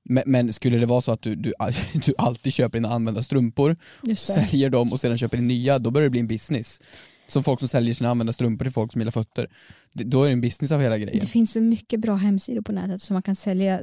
Men, 0.08 0.22
men 0.26 0.52
skulle 0.52 0.78
det 0.78 0.86
vara 0.86 1.00
så 1.00 1.12
att 1.12 1.22
du, 1.22 1.34
du, 1.34 1.52
du 2.06 2.14
alltid 2.18 2.52
köper 2.52 2.78
dina 2.78 2.88
använda 2.94 3.22
strumpor, 3.22 3.76
säljer 4.16 4.70
dem 4.70 4.92
och 4.92 5.00
sedan 5.00 5.18
köper 5.18 5.38
in 5.38 5.48
nya, 5.48 5.78
då 5.78 5.90
börjar 5.90 6.04
det 6.06 6.10
bli 6.10 6.20
en 6.20 6.28
business. 6.28 6.80
Som 7.26 7.44
folk 7.44 7.60
som 7.60 7.68
säljer 7.68 7.94
sina 7.94 8.10
använda 8.10 8.32
strumpor 8.32 8.64
till 8.64 8.72
folk 8.72 8.92
som 8.92 9.00
gillar 9.00 9.12
fötter. 9.12 9.48
Det- 9.92 10.04
Då 10.04 10.22
är 10.22 10.26
det 10.26 10.32
en 10.32 10.40
business 10.40 10.72
av 10.72 10.80
hela 10.80 10.98
grejen. 10.98 11.20
Det 11.20 11.26
finns 11.26 11.52
så 11.52 11.60
mycket 11.60 12.00
bra 12.00 12.14
hemsidor 12.14 12.62
på 12.62 12.72
nätet 12.72 13.02
som 13.02 13.14
man 13.14 13.22
kan 13.22 13.36
sälja, 13.36 13.80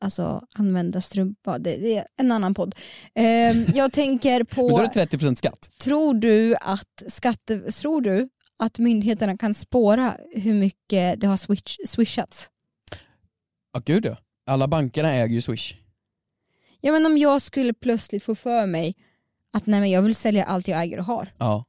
alltså 0.00 0.42
använda 0.54 1.00
strumpa. 1.00 1.58
Det, 1.58 1.76
det 1.76 1.96
är 1.96 2.04
en 2.16 2.32
annan 2.32 2.54
podd. 2.54 2.74
Ehm, 3.14 3.64
jag 3.74 3.92
tänker 3.92 4.38
Men 4.38 4.46
på, 4.46 4.68
då 4.68 4.82
är 4.82 4.90
det 4.94 5.16
30% 5.16 5.34
skatt. 5.34 5.70
tror 5.80 6.14
du 6.14 6.54
att 6.60 7.02
skatte, 7.06 7.58
tror 7.72 8.00
du 8.00 8.28
att 8.58 8.78
myndigheterna 8.78 9.36
kan 9.38 9.54
spåra 9.54 10.16
hur 10.34 10.54
mycket 10.54 11.20
det 11.20 11.26
har 11.26 11.36
switch, 11.36 11.76
swishats? 11.86 12.48
Ja 13.72 13.82
gud 13.84 14.04
ja. 14.06 14.16
Alla 14.48 14.68
bankerna 14.68 15.12
äger 15.14 15.34
ju 15.34 15.40
Swish. 15.40 15.74
Ja 16.80 16.92
men 16.92 17.06
om 17.06 17.18
jag 17.18 17.42
skulle 17.42 17.72
plötsligt 17.74 18.22
få 18.22 18.34
för 18.34 18.66
mig 18.66 18.94
att 19.52 19.66
nej 19.66 19.80
men 19.80 19.90
jag 19.90 20.02
vill 20.02 20.14
sälja 20.14 20.44
allt 20.44 20.68
jag 20.68 20.82
äger 20.82 20.98
och 20.98 21.04
har 21.04 21.28
Ja. 21.38 21.64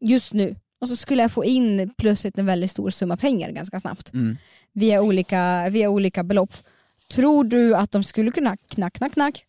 just 0.00 0.32
nu 0.34 0.56
och 0.80 0.88
så 0.88 0.96
skulle 0.96 1.22
jag 1.22 1.32
få 1.32 1.44
in 1.44 1.90
plötsligt 1.98 2.38
en 2.38 2.46
väldigt 2.46 2.70
stor 2.70 2.90
summa 2.90 3.16
pengar 3.16 3.50
ganska 3.50 3.80
snabbt 3.80 4.12
Mm. 4.14 4.36
via 4.72 5.02
olika, 5.02 5.68
via 5.70 5.88
olika 5.90 6.24
belopp. 6.24 6.54
Tror 7.10 7.44
du 7.44 7.74
att 7.76 7.90
de 7.90 8.04
skulle 8.04 8.30
kunna 8.30 8.56
knack, 8.56 8.92
knack, 8.92 9.12
knack? 9.12 9.44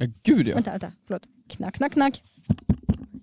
Ja 0.00 0.06
gud 0.22 0.48
ja. 0.48 0.54
Vänta, 0.54 0.70
vänta, 0.70 0.92
förlåt. 1.06 1.22
Knack, 1.50 1.74
knack, 1.74 1.92
knack. 1.92 2.22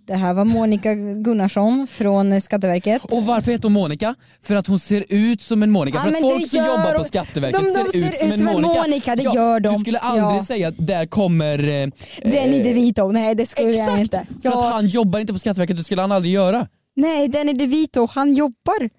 Det 0.08 0.16
här 0.16 0.34
var 0.34 0.46
Monica 0.46 0.94
Gunnarsson 0.96 1.88
från 1.88 2.42
Skatteverket. 2.42 3.02
Och 3.12 3.26
varför 3.26 3.52
heter 3.52 3.64
hon 3.64 3.74
Monica? 3.74 4.16
För 4.42 4.56
att 4.56 4.68
hon 4.68 4.80
ser 4.80 5.06
ut 5.10 5.42
som 5.42 5.64
en 5.64 5.72
Monica. 5.72 5.98
Ja, 5.98 6.02
för 6.04 6.10
att 6.12 6.22
folk 6.22 6.48
som 6.50 6.60
jobbar 6.60 6.98
på. 6.98 7.04
Skatteverket 7.04 7.60
De- 7.62 7.66
de 7.84 7.92
ser, 7.92 8.10
ut 8.10 8.18
som 8.40 8.48
en 8.48 8.62
Monica. 8.64 9.16
det 9.16 9.24
ja, 9.24 9.36
gör 9.36 9.60
de. 9.60 9.74
Du 9.74 9.80
skulle 9.80 9.98
aldrig 9.98 10.40
Ja. 10.40 10.44
säga 10.46 10.72
där 10.72 11.06
kommer... 11.06 11.60
Eh, 11.84 11.88
Danny 12.32 12.64
DeVito, 12.64 13.12
nej 13.12 13.36
det 13.36 13.46
skulle 13.46 13.72
jag 13.72 14.00
Exakt! 14.00 14.00
inte. 14.00 14.26
För 14.42 14.50
Ja, 14.50 14.68
att 14.68 14.74
han 14.74 14.88
jobbar 14.88 15.20
inte 15.20 15.34
på 15.34 15.40
Skatteverket, 15.40 15.78
det 15.78 15.84
skulle 15.84 16.02
han 16.02 16.12
aldrig 16.12 16.34
göra. 16.34 16.68
Nej, 16.96 17.28
Danny 17.28 17.54
DeVito, 17.54 18.08
han 18.12 18.34
jobbar 18.34 18.90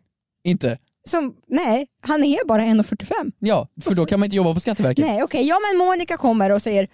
Inte? 0.44 0.78
som, 1.08 1.34
nej, 1.48 1.86
han 2.06 2.24
är 2.24 2.46
bara 2.46 2.62
1,45. 2.62 3.06
Ja, 3.38 3.68
för 3.84 3.94
då 3.94 4.06
kan 4.06 4.20
man 4.20 4.24
inte 4.26 4.36
jobba 4.36 4.54
på 4.54 4.60
Skatteverket. 4.60 5.06
Nej 5.06 5.22
okej, 5.22 5.42
ja 5.48 5.56
men 5.72 5.86
Monica 5.86 6.16
kommer 6.16 6.50
och 6.50 6.62
säger 6.62 6.88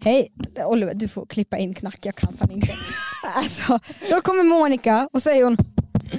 Hej, 0.00 0.28
Oliver 0.66 0.94
du 0.94 1.08
får 1.08 1.26
klippa 1.26 1.58
in 1.58 1.74
knack, 1.74 1.98
jag 2.02 2.14
kan 2.16 2.36
fan 2.36 2.50
inte. 2.50 2.68
alltså, 3.36 3.78
då 4.10 4.20
kommer 4.20 4.42
Monica 4.42 5.08
och 5.12 5.22
säger 5.22 5.44
hon 5.44 5.56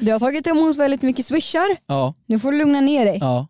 Du 0.02 0.12
har 0.12 0.20
tagit 0.20 0.48
emot 0.48 0.78
väldigt 0.78 1.02
mycket 1.02 1.26
swishar, 1.26 1.78
Ja, 1.88 2.14
nu 2.26 2.40
får 2.40 2.52
du 2.52 2.58
lugna 2.58 2.82
ner 2.82 3.06
dig. 3.06 3.18
ja. 3.22 3.48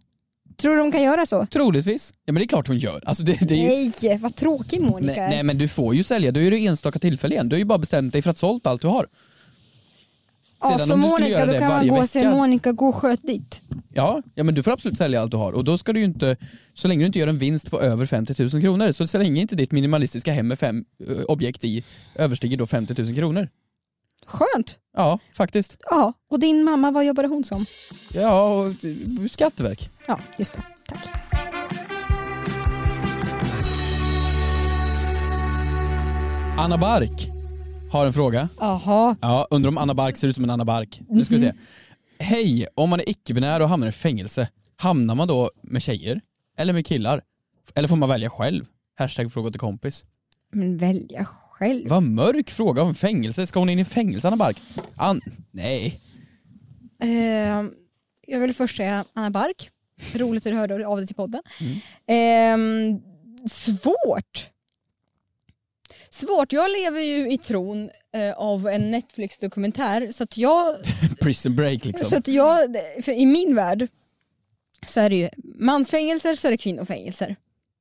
Tror 0.58 0.76
du 0.76 0.80
de 0.80 0.92
kan 0.92 1.02
göra 1.04 1.26
så? 1.26 1.46
Troligtvis. 1.46 2.14
Ja 2.26 2.34
men 2.34 2.40
det 2.40 2.46
är 2.46 2.48
klart 2.48 2.68
hon 2.68 2.78
gör. 2.78 3.04
Alltså 3.06 3.24
det, 3.24 3.38
det 3.48 3.54
är 3.54 3.80
ju... 3.82 3.92
Nej, 4.02 4.18
vad 4.18 4.36
tråkig 4.36 4.82
Monica 4.82 5.22
Nej, 5.22 5.30
nej 5.30 5.44
men 5.44 5.58
du 5.58 5.68
får 5.68 5.96
ju 5.96 6.04
sälja, 6.04 6.32
då 6.32 6.40
är 6.40 6.52
det 6.52 6.58
enstaka 6.66 7.00
tillfälle 7.00 7.36
igen. 7.36 7.50
Du 7.50 7.56
har 7.56 7.60
ju 7.60 7.66
bara 7.66 7.78
bestämt 7.78 8.14
dig 8.14 8.22
för 8.22 8.30
att 8.30 8.38
sålt 8.38 8.68
allt 8.68 8.82
du 8.82 8.88
har. 8.88 9.08
ja, 10.62 10.78
sedan 10.78 10.88
så 10.88 10.94
om 10.94 11.02
du 11.02 11.08
skulle 11.08 11.12
Monica, 11.12 11.30
göra 11.30 11.46
då 11.46 11.52
det 11.52 11.60
kan 11.60 11.68
man 11.70 11.88
gå 11.88 11.98
och 11.98 12.10
säga 12.10 12.32
Monica, 12.32 12.72
gå 12.72 12.88
och 12.90 12.96
sköt 12.96 13.28
dit. 13.28 13.62
Ja, 14.00 14.22
ja 14.36 14.44
men 14.44 14.56
du 14.56 14.64
får 14.64 14.72
absolut 14.72 14.98
sälja 14.98 15.22
allt 15.22 15.32
du 15.32 15.38
har 15.38 15.52
och 15.52 15.64
då 15.64 15.78
ska 15.78 15.94
du 15.94 16.00
ju 16.00 16.06
inte, 16.06 16.38
så 16.74 16.88
länge 16.88 17.02
du 17.02 17.06
inte 17.06 17.20
gör 17.20 17.28
en 17.28 17.38
vinst 17.38 17.72
på 17.72 17.82
över 17.82 18.06
50 18.06 18.44
000 18.54 18.62
kronor, 18.62 18.92
så 18.92 19.08
så 19.08 19.18
länge 19.18 19.42
inte 19.42 19.56
ditt 19.56 19.72
minimalistiska 19.72 20.32
hem 20.32 20.48
med 20.48 20.60
fem 20.60 20.86
eh, 21.08 21.24
objekt 21.24 21.64
i 21.64 21.84
överstiger 22.16 22.58
då 22.58 22.66
50 22.66 23.04
000 23.04 23.16
kronor. 23.16 23.50
Skönt. 24.26 24.78
Ja, 24.98 25.20
faktiskt. 25.34 25.78
Ja, 25.90 26.14
och 26.30 26.40
din 26.40 26.64
mamma, 26.64 26.92
vad 26.92 27.06
jobbade 27.06 27.28
hon 27.28 27.44
som? 27.44 27.66
Ja, 28.14 28.54
och 28.54 28.86
eh, 28.86 29.26
Skatteverk. 29.28 29.90
Ja, 30.08 30.20
just 30.38 30.56
det. 30.56 30.64
Tack. 30.88 31.10
Anna 36.58 36.78
Bark 36.78 37.30
har 37.92 38.06
en 38.06 38.14
fråga. 38.14 38.50
Jaha. 38.60 39.16
Ja, 39.22 39.48
undrar 39.50 39.70
om 39.70 39.78
Anna 39.78 39.94
Bark 39.94 40.18
ser 40.18 40.28
ut 40.28 40.36
som 40.36 40.44
en 40.44 40.50
Anna 40.50 40.66
Bark. 40.66 41.02
Nu 41.10 41.26
ska 41.26 41.34
vi 41.36 41.42
se. 41.42 41.54
Hej, 42.24 42.68
om 42.76 42.90
man 42.90 43.00
är 43.00 43.10
icke-binär 43.10 43.60
och 43.60 43.70
hamnar 43.70 43.88
i 43.88 43.92
fängelse, 43.92 44.50
hamnar 44.76 45.16
man 45.16 45.28
då 45.28 45.52
med 45.64 45.82
tjejer? 45.82 46.22
Eller 46.58 46.74
med 46.74 46.86
killar? 46.86 47.22
Eller 47.76 47.88
får 47.88 47.96
man 47.96 48.10
välja 48.10 48.30
själv? 48.30 48.66
Hashtag 48.96 49.34
fråga 49.34 49.52
till 49.52 49.60
kompis. 49.60 50.06
Men 50.52 50.78
välja 50.78 51.26
själv. 51.26 51.90
Vad 51.90 52.04
mörk 52.04 52.50
fråga 52.50 52.82
om 52.82 52.96
fängelse. 52.96 53.48
Ska 53.48 53.60
hon 53.60 53.70
in 53.70 53.80
i 53.80 53.86
fängelse 53.86 54.28
Anna 54.28 54.38
Bark? 54.38 54.58
An 54.96 55.22
nej. 55.52 56.00
Ehm, 57.04 57.72
jag 58.28 58.40
vill 58.40 58.54
först 58.54 58.78
säga 58.78 59.06
Anna 59.14 59.30
Bark. 59.32 59.70
Roligt 60.14 60.46
att 60.46 60.52
du 60.52 60.58
hörde 60.58 60.88
av 60.88 60.98
dig 60.98 61.08
till 61.08 61.16
podden. 61.16 61.42
Ehm, 62.08 63.02
svårt. 63.50 64.50
Svårt. 66.12 66.54
Jag 66.54 66.72
lever 66.72 67.02
ju 67.02 67.32
i 67.32 67.38
tron 67.38 67.90
eh, 68.16 68.32
av 68.38 68.68
en 68.68 68.92
Netflix-dokumentär 68.92 70.12
så 70.12 70.24
att 70.24 70.38
jag, 70.38 70.76
Prison 71.22 71.56
break 71.56 71.86
liksom. 71.86 72.10
så 72.10 72.16
att 72.18 72.28
jag 72.28 72.76
i 73.08 73.26
min 73.26 73.56
värld 73.56 73.88
så 74.88 75.00
är 75.00 75.10
det 75.10 75.16
ju 75.16 75.30
mansfängelser 75.60 76.36
så 76.36 76.48
är 76.48 76.52
det 76.52 76.58
kvinnofängelser. 76.58 77.36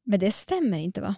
Men 0.06 0.20
det 0.20 0.30
stämmer 0.30 0.78
inte 0.78 1.00
va? 1.00 1.14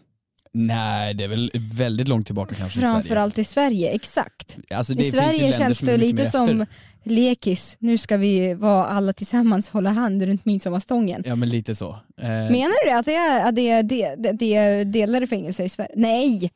Nej, 0.52 1.14
det 1.14 1.24
är 1.24 1.28
väl 1.28 1.50
väldigt 1.54 2.08
långt 2.08 2.26
tillbaka 2.26 2.54
kanske 2.54 2.78
i 2.78 2.82
Sverige. 2.82 2.92
Framförallt 2.94 3.38
i 3.38 3.44
Sverige, 3.44 3.90
exakt. 3.90 4.58
Alltså, 4.70 4.94
det 4.94 5.04
I 5.06 5.10
Sverige 5.10 5.52
känns 5.52 5.78
det 5.80 5.96
lite 5.96 6.26
som 6.30 6.60
efter. 6.60 6.66
lekis, 7.10 7.76
nu 7.78 7.98
ska 7.98 8.16
vi 8.16 8.54
vara 8.54 8.84
alla 8.84 9.12
tillsammans 9.12 9.68
hålla 9.68 9.90
hand 9.90 10.22
runt 10.22 10.44
midsommarstången. 10.44 11.22
Ja 11.26 11.36
men 11.36 11.48
lite 11.48 11.74
så. 11.74 11.90
Eh, 12.20 12.28
Menar 12.28 12.84
du 12.84 12.90
det? 12.90 12.96
Att 12.98 13.06
det 13.06 13.14
är, 13.16 13.48
att 13.48 13.54
det 13.54 13.68
är, 13.70 13.82
det- 13.82 14.32
det 14.32 14.54
är 14.56 14.84
delade 14.84 15.26
fängelser 15.26 15.64
i 15.64 15.68
Sverige? 15.68 15.92
Nej! 15.96 16.50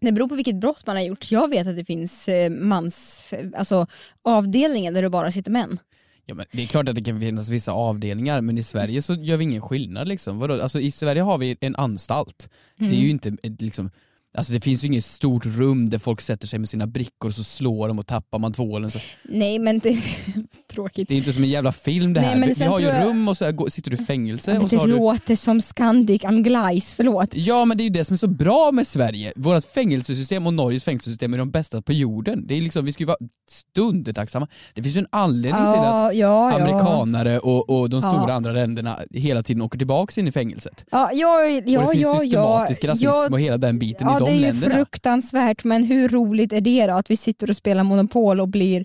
Det 0.00 0.12
beror 0.12 0.28
på 0.28 0.34
vilket 0.34 0.56
brott 0.60 0.86
man 0.86 0.96
har 0.96 1.02
gjort. 1.02 1.30
Jag 1.30 1.50
vet 1.50 1.66
att 1.66 1.76
det 1.76 1.84
finns 1.84 2.28
eh, 2.28 2.50
mans, 2.50 3.22
alltså, 3.56 3.86
avdelningar 4.24 4.92
där 4.92 5.02
det 5.02 5.10
bara 5.10 5.32
sitter 5.32 5.50
män. 5.50 5.78
Ja, 6.26 6.34
men 6.34 6.46
det 6.52 6.62
är 6.62 6.66
klart 6.66 6.88
att 6.88 6.94
det 6.94 7.02
kan 7.02 7.20
finnas 7.20 7.48
vissa 7.48 7.72
avdelningar 7.72 8.40
men 8.40 8.58
i 8.58 8.62
Sverige 8.62 9.02
så 9.02 9.14
gör 9.14 9.36
vi 9.36 9.44
ingen 9.44 9.62
skillnad. 9.62 10.08
Liksom. 10.08 10.38
Vadå? 10.38 10.62
Alltså, 10.62 10.80
I 10.80 10.90
Sverige 10.90 11.22
har 11.22 11.38
vi 11.38 11.56
en 11.60 11.76
anstalt. 11.76 12.50
Det 12.76 12.84
är 12.84 12.88
Mm. 12.88 13.00
ju 13.00 13.10
inte 13.10 13.36
ett, 13.42 13.60
liksom, 13.60 13.90
alltså, 14.38 14.52
det 14.52 14.60
finns 14.60 14.84
ju 14.84 14.86
inget 14.88 15.04
stort 15.04 15.46
rum 15.46 15.88
där 15.88 15.98
folk 15.98 16.20
sätter 16.20 16.46
sig 16.46 16.58
med 16.58 16.68
sina 16.68 16.86
brickor 16.86 17.28
och 17.28 17.34
så 17.34 17.44
slår 17.44 17.88
de 17.88 17.98
och 17.98 18.06
tappar 18.06 18.38
man 18.38 18.52
tvålen. 18.52 18.90
Så. 18.90 18.98
Nej 19.24 19.58
men 19.58 19.78
det 19.78 19.88
är 19.88 19.98
tråkigt. 20.72 21.08
Det 21.08 21.14
är 21.14 21.18
inte 21.18 21.32
som 21.32 21.42
en 21.44 21.50
jävla 21.50 21.72
film 21.72 22.12
det 22.12 22.20
Nej, 22.20 22.30
här. 22.30 22.36
men 22.38 22.52
vi 22.58 22.64
har 22.64 22.80
ju 22.80 22.86
jag- 22.86 23.06
rum 23.08 23.28
och 23.28 23.36
så 23.36 23.44
här, 23.44 23.52
går- 23.52 23.68
sitter 23.68 23.90
du 23.90 23.96
i 23.96 24.04
fängelse 24.04 24.52
Men 24.52 24.62
och 24.62 24.70
så 24.70 24.76
det 24.76 24.80
har 24.80 24.86
du... 24.88 24.96
låter 24.96 25.36
som 25.36 25.60
Scandic 25.60 26.24
Anglais, 26.24 26.94
förlåt. 26.94 27.28
Ja 27.34 27.64
men 27.64 27.76
det 27.76 27.82
är 27.82 27.84
ju 27.84 27.90
det 27.90 28.04
som 28.04 28.14
är 28.14 28.18
så 28.18 28.28
bra 28.28 28.72
med 28.72 28.86
Sverige. 28.86 29.32
Vårt 29.36 29.64
fängelsesystem 29.64 30.46
och 30.46 30.54
Norges 30.54 30.84
fängelsesystem 30.84 31.34
är 31.34 31.38
de 31.38 31.50
bästa 31.50 31.82
på 31.82 31.92
jorden. 31.92 32.46
Det 32.46 32.54
är 32.56 32.60
liksom, 32.60 32.84
vi 32.84 32.92
ska 32.92 33.02
ju 33.02 33.06
vara 33.06 33.18
stundetacksamma. 33.50 34.48
Det 34.74 34.82
finns 34.82 34.96
ju 34.96 34.98
en 34.98 35.06
anledning 35.10 35.60
till 35.60 35.64
Ja, 35.82 36.06
att 36.08 36.16
ja, 36.16 36.50
ja. 36.50 36.60
amerikanare 36.60 37.38
och, 37.38 37.70
och 37.70 37.90
de 37.90 38.00
Ja. 38.00 38.12
stora 38.12 38.34
andra 38.34 38.52
länderna 38.52 38.96
hela 39.14 39.42
tiden 39.42 39.62
åker 39.62 39.78
tillbaka 39.78 40.20
in 40.20 40.28
i 40.28 40.32
fängelset. 40.32 40.84
Ja, 40.90 41.10
ja, 41.12 41.40
ja, 41.64 41.80
och 41.80 41.86
det 41.86 41.92
finns 41.92 42.04
ja, 42.04 42.18
systematisk 42.20 42.84
ja, 42.84 42.88
rasism 42.90 43.04
ja, 43.06 43.28
och 43.30 43.40
hela 43.40 43.56
den 43.56 43.78
biten 43.78 44.06
ja, 44.10 44.18
de 44.24 44.30
det 44.30 44.30
är 44.30 44.34
ju 44.34 44.40
länderna. 44.40 44.74
fruktansvärt 44.74 45.64
men 45.64 45.84
hur 45.84 46.08
roligt 46.08 46.52
är 46.52 46.60
det 46.60 46.86
då 46.86 46.92
att 46.94 47.10
vi 47.10 47.16
sitter 47.16 47.50
och 47.50 47.56
spelar 47.56 47.84
Monopol 47.84 48.40
och 48.40 48.48
blir 48.48 48.84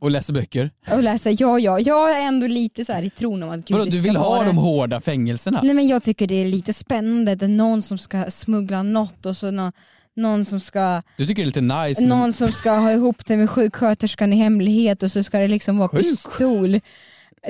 Och 0.00 0.10
läser 0.10 0.32
böcker. 0.32 0.70
och 0.92 1.02
läser 1.02 1.36
ja 1.38 1.58
ja, 1.58 1.80
jag 1.80 2.16
är 2.22 2.26
ändå 2.26 2.46
lite 2.46 2.84
så 2.84 2.92
här 2.92 3.02
i 3.02 3.10
tron 3.10 3.42
om 3.42 3.50
att 3.50 3.56
gud, 3.56 3.76
Vadå, 3.78 3.90
du 3.90 4.00
vill 4.02 4.16
ha 4.16 4.28
vara... 4.28 4.46
de 4.46 4.58
hårda 4.58 5.00
fängelserna? 5.00 5.60
Nej 5.62 5.74
men 5.74 5.88
jag 5.88 6.02
tycker 6.02 6.26
det 6.26 6.34
är 6.42 6.46
lite 6.46 6.72
spännande, 6.72 7.34
det 7.34 7.44
är 7.44 7.48
någon 7.48 7.82
som 7.82 7.98
ska 7.98 8.24
smuggla 8.30 8.82
något 8.82 9.26
och 9.26 9.36
så 9.36 9.50
nå- 9.50 9.72
någon 10.16 10.44
som 10.44 10.60
ska 10.60 11.02
Du 11.16 11.26
tycker 11.26 11.42
det 11.42 11.44
är 11.44 11.46
lite 11.46 11.60
nice 11.86 12.00
men 12.00 12.08
någon 12.08 12.32
som 12.32 12.52
ska 12.52 12.70
ha 12.70 12.92
ihop 12.92 13.26
det 13.26 13.36
med 13.36 13.50
sjuksköterskan 13.50 14.32
i 14.32 14.36
hemlighet 14.36 15.02
och 15.02 15.12
så 15.12 15.22
ska 15.22 15.38
det 15.38 15.48
liksom 15.48 15.78
vara 15.78 15.88
Sjuk- 15.88 15.98
pistol 16.02 16.80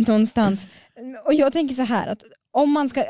någonstans. 0.07 0.67
Och 1.27 1.35
jag 1.35 1.53
tänker 1.53 1.75
så 1.75 1.83
här 1.83 2.07
att 2.09 2.23
om 2.53 2.71
man 2.73 2.89
ska 2.89 3.05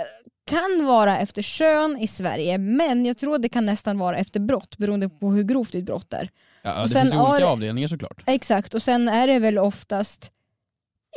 kan 0.46 0.86
vara 0.86 1.18
efter 1.18 1.42
kön 1.42 1.98
i 2.00 2.06
Sverige 2.06 2.58
men 2.58 3.06
jag 3.06 3.16
tror 3.18 3.38
det 3.38 3.48
kan 3.48 3.64
nästan 3.66 3.98
vara 3.98 4.16
efter 4.16 4.40
brott 4.40 4.78
beroende 4.78 5.08
på 5.08 5.30
hur 5.32 5.42
grovt 5.42 5.72
ditt 5.72 5.84
brott 5.86 6.12
är. 6.12 6.30
ja, 6.62 6.82
och 6.82 6.88
det 6.88 6.92
sen 6.94 7.02
finns 7.02 7.14
ju 7.14 7.18
olika 7.20 7.46
avdelningar 7.46 7.88
såklart. 7.88 8.22
Exakt 8.26 8.74
och 8.74 8.82
sen 8.82 9.08
är 9.08 9.26
det 9.26 9.38
väl 9.38 9.58
oftast 9.58 10.30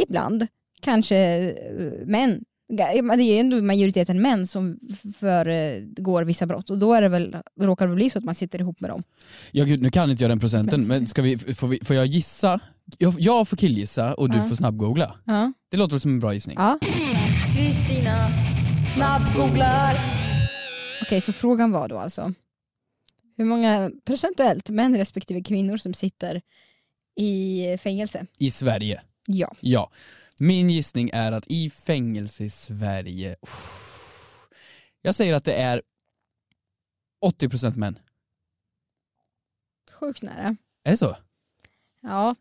ibland 0.07 0.47
kanske 0.81 1.17
eh, 1.17 2.05
män 2.05 2.43
Det 2.77 2.83
är 2.83 3.21
ju 3.21 3.37
ändå 3.39 3.61
majoriteten 3.61 4.21
män 4.21 4.47
som 4.47 4.79
föregår 5.19 6.23
vissa 6.23 6.45
brott 6.45 6.69
och 6.69 6.77
då 6.77 6.93
är 6.93 7.01
det 7.01 7.09
väl, 7.09 7.35
råkar 7.61 7.87
det 7.87 7.95
bli 7.95 8.09
så 8.09 8.17
att 8.17 8.23
man 8.25 8.35
sitter 8.35 8.59
ihop 8.59 8.79
med 8.81 8.89
dem. 8.89 9.03
Ja, 9.51 9.65
gud, 9.65 9.81
nu 9.81 9.91
kan 9.91 10.11
inte 10.11 10.23
jag 10.23 10.31
den 10.31 10.39
procenten 10.39 10.79
Men- 10.79 10.87
men 10.87 11.07
ska 11.07 11.21
vi, 11.21 11.37
får, 11.37 11.67
vi, 11.67 11.79
får 11.83 11.95
jag 11.95 12.05
gissa? 12.05 12.59
Jag, 12.97 13.13
jag 13.19 13.47
får 13.47 13.57
killgissa 13.57 14.13
och 14.13 14.29
du 14.29 14.37
Ja. 14.37 14.43
får 14.43 14.55
snabbgoogla. 14.55 15.15
Ja. 15.25 15.53
Det 15.71 15.77
låter 15.77 15.91
väl 15.91 15.99
som 16.01 16.11
en 16.11 16.19
bra 16.19 16.33
gissning? 16.33 16.55
Ja. 16.59 16.79
Snabbgooglar. 18.93 19.95
Okej, 21.01 21.21
så 21.21 21.33
frågan 21.33 21.71
var 21.71 21.87
då 21.87 21.97
alltså 21.99 22.33
hur 23.37 23.45
många 23.45 23.91
procentuellt 24.05 24.69
män 24.69 24.97
respektive 24.97 25.43
kvinnor 25.43 25.77
som 25.77 25.93
sitter 25.93 26.41
i 27.19 27.77
fängelse? 27.77 28.25
I 28.39 28.51
Sverige? 28.51 29.01
Ja. 29.27 29.55
Ja. 29.59 29.91
Min 30.39 30.69
gissning 30.69 31.09
är 31.13 31.31
att 31.31 31.47
i 31.47 31.69
fängelse 31.69 32.43
i 32.43 32.49
Sverige, 32.49 33.35
uff, 33.41 34.47
jag 35.01 35.15
säger 35.15 35.33
att 35.33 35.45
det 35.45 35.53
är 35.53 35.81
80% 37.25 37.77
män. 37.77 37.99
Sjukt 39.99 40.21
nära. 40.21 40.55
Är 40.83 40.91
det 40.91 40.97
så? 40.97 41.17
Ja, 42.01 42.35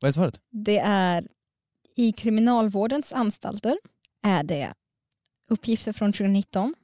Vad 0.00 0.08
är 0.08 0.12
svaret? 0.12 0.40
det 0.50 0.78
är 0.78 1.28
i 1.96 2.12
kriminalvårdens 2.12 3.12
anstalter 3.12 3.78
är 4.22 4.42
det 4.42 4.72
uppgifter 5.50 5.92
från 5.92 6.12
2019 6.12 6.74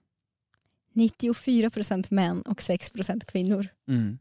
94% 0.94 2.06
män 2.10 2.42
och 2.42 2.60
6% 2.60 3.24
kvinnor. 3.24 3.68
Mm. 3.88 4.18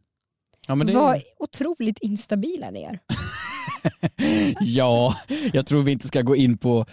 Ja, 0.67 0.75
men 0.75 0.88
det... 0.88 0.93
Vad 0.93 1.21
otroligt 1.38 1.99
instabila 1.99 2.71
ni 2.71 2.84
är. 2.84 2.99
ja, 4.60 5.15
jag 5.53 5.65
tror 5.65 5.84
vi 5.84 5.91
inte 5.91 6.08
ska 6.08 6.21
gå 6.21 6.36
in 6.36 6.58
på 6.58 6.86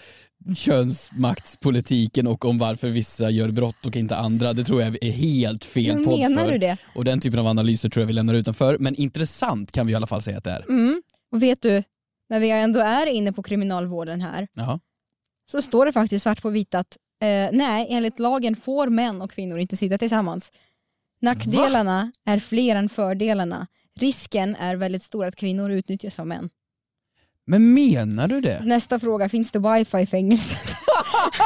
könsmaktspolitiken 0.57 2.27
och 2.27 2.45
om 2.45 2.59
varför 2.59 2.89
vissa 2.89 3.31
gör 3.31 3.51
brott 3.51 3.87
och 3.87 3.97
inte 3.97 4.17
andra. 4.17 4.53
Det 4.53 4.65
tror 4.65 4.83
jag 4.83 5.05
är 5.05 5.11
helt 5.11 5.65
fel 5.65 5.95
Men 5.95 6.05
podd 6.05 6.19
menar 6.19 6.45
för. 6.45 6.53
du 6.53 6.59
det? 6.59 6.77
Och 6.95 7.05
den 7.05 7.21
typen 7.21 7.41
av 7.41 7.47
analyser 7.47 7.89
tror 7.89 8.03
jag 8.03 8.07
vi 8.07 8.13
lämnar 8.13 8.35
utanför. 8.35 8.79
Men 8.79 8.95
intressant 8.95 9.73
kan 9.73 9.87
vi 9.87 9.93
i 9.93 9.97
alla 9.97 10.07
fall 10.07 10.23
säga 10.23 10.39
att 10.39 10.45
det 10.45 10.51
är. 10.51 10.63
Mm. 10.69 11.03
Och 11.33 11.43
vet 11.43 11.63
du, 11.63 11.83
när 12.29 12.41
vi 12.41 12.51
ändå 12.51 12.81
är 12.81 13.07
inne 13.07 13.33
på 13.33 13.43
kriminalvården 13.43 14.21
här 14.21 14.49
Jaha. 14.55 14.81
så 15.51 15.63
står 15.63 15.87
det 15.87 15.93
faktiskt 15.93 16.23
svart 16.23 16.43
på 16.43 16.51
vitt 16.51 16.75
att 16.75 16.97
eh, 17.23 17.49
nej, 17.53 17.87
enligt 17.91 18.19
lagen 18.19 18.57
får 18.57 18.87
män 18.87 19.23
och 19.23 19.31
kvinnor 19.31 19.59
inte 19.59 19.77
sitta 19.77 19.99
tillsammans. 19.99 20.53
Nackdelarna 21.21 22.13
är 22.27 22.39
fler 22.39 22.77
än 22.77 22.89
fördelarna. 22.89 23.67
Risken 23.95 24.57
är 24.57 24.77
väldigt 24.77 25.03
stor 25.03 25.25
att 25.25 25.37
kvinnor 25.37 25.71
utnyttjas 25.71 26.19
av 26.19 26.27
män. 26.27 26.51
Men 27.47 27.75
menar 27.75 28.29
du 28.29 28.41
det? 28.41 28.61
Nästa 28.65 28.99
fråga, 28.99 29.29
finns 29.29 29.51
det 29.51 29.59
wifi 29.59 29.99
i 29.99 30.07
fängelset? 30.07 30.72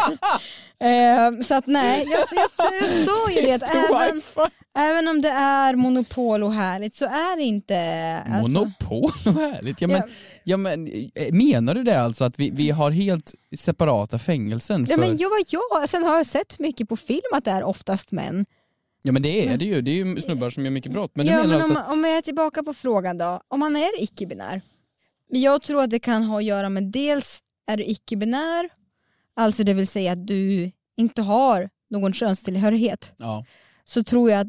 eh, 0.81 1.41
så 1.43 1.55
att 1.55 1.67
nej, 1.67 2.07
jag, 2.11 2.21
jag, 2.31 2.73
jag 2.81 2.91
sa 2.91 3.31
ju 3.31 3.41
det 3.47 3.67
även, 3.75 4.23
även 4.79 5.09
om 5.09 5.23
det 5.23 5.29
är 5.29 5.77
monopol 5.77 6.43
och 6.43 6.53
härligt 6.53 6.95
så 6.95 7.05
är 7.05 7.37
det 7.37 7.43
inte... 7.43 7.77
Alltså, 8.27 8.53
Monopol 8.53 9.11
och 9.27 9.33
härligt. 9.33 9.81
Ja, 9.81 9.89
men, 9.89 10.03
ja. 10.45 10.57
men, 10.57 10.87
eh, 10.87 11.33
menar 11.33 11.75
du 11.75 11.83
det 11.83 12.01
alltså 12.01 12.25
att 12.25 12.39
vi, 12.39 12.51
vi 12.51 12.71
har 12.71 12.91
helt 12.91 13.35
separata 13.57 14.19
fängelsen? 14.19 14.87
För... 14.87 14.93
Ja, 14.93 14.99
men 14.99 15.17
jag, 15.17 15.31
ja, 15.49 15.85
sen 15.87 16.05
har 16.05 16.17
jag 16.17 16.27
sett 16.27 16.59
mycket 16.59 16.89
på 16.89 16.97
film 16.97 17.33
att 17.33 17.45
det 17.45 17.51
är 17.51 17.63
oftast 17.63 18.13
män. 18.13 18.47
Ja 19.03 19.13
men 19.13 19.23
det 19.23 19.49
är 19.49 19.57
det 19.57 19.65
ju, 19.65 19.81
det 19.81 19.91
är 19.91 20.05
ju 20.05 20.21
snubbar 20.21 20.51
som 20.51 20.65
gör 20.65 20.71
mycket 20.71 20.93
brott. 20.93 21.11
Men 21.15 21.27
ja, 21.27 21.33
menar 21.33 21.47
men 21.47 21.57
alltså 21.57 21.73
om, 21.73 21.77
att... 21.77 21.93
om 21.93 22.05
jag 22.05 22.19
är 22.19 22.23
tillbaka 22.23 22.63
på 22.63 22.75
frågan 22.75 23.19
då, 23.19 23.41
om 23.49 23.61
man 23.61 23.77
är 23.77 24.03
icke-binär. 24.03 24.61
Jag 25.29 25.63
tror 25.63 25.83
att 25.83 25.91
det 25.91 25.99
kan 25.99 26.23
ha 26.23 26.39
att 26.39 26.45
göra 26.45 26.69
med 26.69 26.83
dels 26.83 27.41
är 27.67 27.77
du 27.77 27.85
icke-binär, 27.85 28.69
alltså 29.37 29.65
det 29.65 29.75
vill 29.75 29.87
säga 29.87 30.13
att 30.13 30.27
du 30.27 30.71
inte 30.97 31.23
har 31.23 31.71
någon 31.91 32.13
könstillhörighet. 32.13 33.13
Ja. 33.19 33.45
Så 33.85 34.05
tror 34.05 34.31
jag 34.31 34.41
att 34.41 34.47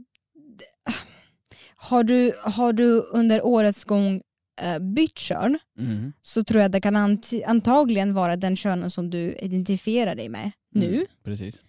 har 1.76 2.04
du, 2.04 2.34
har 2.44 2.74
du 2.74 3.02
under 3.02 3.46
årets 3.46 3.84
gång 3.84 4.22
eh, 4.62 4.80
bytt 4.80 5.18
kön 5.18 5.60
Mm. 5.80 6.14
så 6.22 6.44
tror 6.44 6.62
jag 6.62 6.72
det 6.72 6.82
kan 6.82 6.98
ant- 6.98 7.44
antagligen 7.46 8.14
vara 8.14 8.36
den 8.36 8.56
könen 8.56 8.92
som 8.92 9.10
du 9.10 9.36
identifierar 9.40 10.16
dig 10.16 10.30
med 10.30 10.52
nu. 10.72 10.94
Mm, 10.94 11.06
precis. 11.24 11.64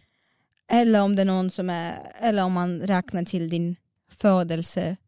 Eller 0.71 1.03
om 1.03 1.17
det 1.17 1.23
är 1.23 1.27
någon 1.27 1.51
som 1.51 1.71
är, 1.71 1.95
eller 2.21 2.45
om 2.45 2.53
man 2.53 2.81
räknar 2.81 3.23
till 3.25 3.49
din 3.49 3.77
födelsekön. 4.11 4.99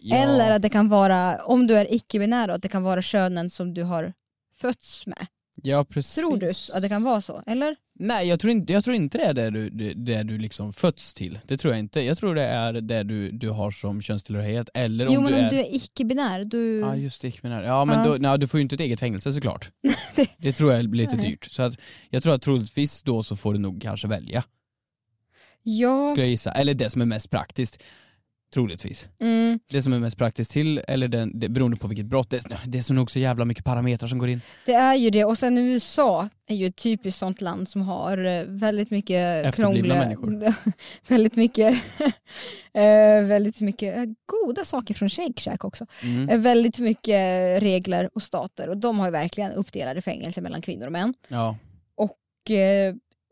Ja. 0.00 0.16
Eller 0.16 0.50
att 0.56 0.62
det 0.62 0.68
kan 0.68 0.88
vara, 0.88 1.36
om 1.44 1.66
du 1.66 1.78
är 1.78 1.94
icke-binär 1.94 2.48
att 2.48 2.62
det 2.62 2.68
kan 2.68 2.82
vara 2.82 3.02
könen 3.02 3.50
som 3.50 3.74
du 3.74 3.82
har 3.82 4.12
fötts 4.54 5.06
med. 5.06 5.26
Ja 5.64 5.84
precis. 5.84 6.26
Tror 6.26 6.36
du 6.36 6.46
att 6.74 6.82
det 6.82 6.88
kan 6.88 7.02
vara 7.02 7.20
så? 7.20 7.42
Eller? 7.46 7.76
Nej 7.98 8.28
jag 8.28 8.40
tror 8.40 8.50
inte, 8.50 8.72
jag 8.72 8.84
tror 8.84 8.96
inte 8.96 9.18
det 9.18 9.24
är 9.24 9.34
det 9.34 9.50
du, 9.50 9.70
det, 9.70 9.92
det 9.94 10.22
du 10.22 10.38
liksom 10.38 10.72
fötts 10.72 11.14
till. 11.14 11.38
Det 11.46 11.56
tror 11.56 11.74
jag 11.74 11.78
inte. 11.78 12.00
Jag 12.00 12.18
tror 12.18 12.34
det 12.34 12.42
är 12.42 12.72
det 12.72 13.02
du, 13.02 13.30
du 13.30 13.50
har 13.50 13.70
som 13.70 14.02
könstillhörighet 14.02 14.70
eller 14.74 15.06
om 15.06 15.14
jo 15.14 15.20
men 15.20 15.32
du 15.32 15.38
om 15.38 15.44
är... 15.44 15.50
du 15.50 15.58
är 15.58 15.74
icke-binär, 15.74 16.44
du... 16.44 16.78
Ja 16.80 16.96
just 16.96 17.22
det, 17.22 17.28
icke-binär. 17.28 17.62
Ja 17.62 17.84
men 17.84 17.98
Ja. 17.98 18.04
Då, 18.04 18.16
nej, 18.20 18.38
du 18.38 18.46
får 18.48 18.58
ju 18.58 18.62
inte 18.62 18.74
ett 18.74 18.80
eget 18.80 19.00
fängelse 19.00 19.32
såklart. 19.32 19.70
det 20.38 20.52
tror 20.52 20.72
jag 20.72 20.78
är 20.80 20.84
lite 20.84 21.16
Nej. 21.16 21.30
dyrt. 21.30 21.44
Så 21.44 21.62
att, 21.62 21.80
jag 22.10 22.22
tror 22.22 22.34
att 22.34 22.42
troligtvis 22.42 23.02
då 23.02 23.22
så 23.22 23.36
får 23.36 23.52
du 23.52 23.58
nog 23.58 23.82
kanske 23.82 24.08
välja. 24.08 24.44
ja. 25.62 26.10
Skulle 26.10 26.26
jag 26.26 26.30
gissa. 26.30 26.52
Eller 26.52 26.74
det 26.74 26.90
som 26.90 27.02
är 27.02 27.06
mest 27.06 27.30
praktiskt. 27.30 27.82
Troligtvis. 28.54 29.08
Mm. 29.20 29.58
Det 29.70 29.82
som 29.82 29.92
är 29.92 29.98
mest 29.98 30.18
praktiskt 30.18 30.50
till, 30.52 30.80
eller 30.88 31.08
den, 31.08 31.40
det, 31.40 31.48
beroende 31.48 31.76
på 31.76 31.88
vilket 31.88 32.06
brott. 32.06 32.30
Det, 32.30 32.36
är- 32.36 32.58
det 32.66 32.78
är 32.78 32.82
så 32.82 32.94
nog 32.94 33.10
så 33.10 33.18
jävla 33.18 33.44
mycket 33.44 33.64
parametrar 33.64 34.08
som 34.08 34.18
går 34.18 34.28
in. 34.28 34.40
Det 34.66 34.72
är 34.72 34.94
ju 34.94 35.10
det 35.10 35.24
och 35.24 35.38
sen 35.38 35.58
USA 35.58 36.28
är 36.46 36.54
ju 36.54 36.66
ett 36.66 36.76
typiskt 36.76 37.18
sånt 37.18 37.40
land 37.40 37.68
som 37.68 37.82
har 37.82 38.24
eh, 38.24 38.42
väldigt 38.46 38.90
mycket 38.90 39.46
Efterblivna 39.46 39.94
krångliga, 39.94 39.94
människor. 40.34 40.54
väldigt 41.08 41.36
mycket, 41.36 41.74
eh, 42.74 43.26
väldigt 43.28 43.60
mycket 43.60 43.96
eh, 43.96 44.04
goda 44.26 44.64
saker 44.64 44.94
från 44.94 45.08
Shake 45.08 45.40
Shack 45.40 45.64
också. 45.64 45.86
Mm. 46.02 46.42
Väldigt 46.42 46.78
mycket 46.78 47.62
regler 47.62 48.10
och 48.14 48.22
stater 48.22 48.68
och 48.68 48.76
de 48.76 48.98
har 48.98 49.06
ju 49.06 49.12
verkligen 49.12 49.52
uppdelade 49.52 50.02
fängelser 50.02 50.42
mellan 50.42 50.62
kvinnor 50.62 50.86
och 50.86 50.92
män. 50.92 51.14
Ja. 51.28 51.56
Och 51.96 52.50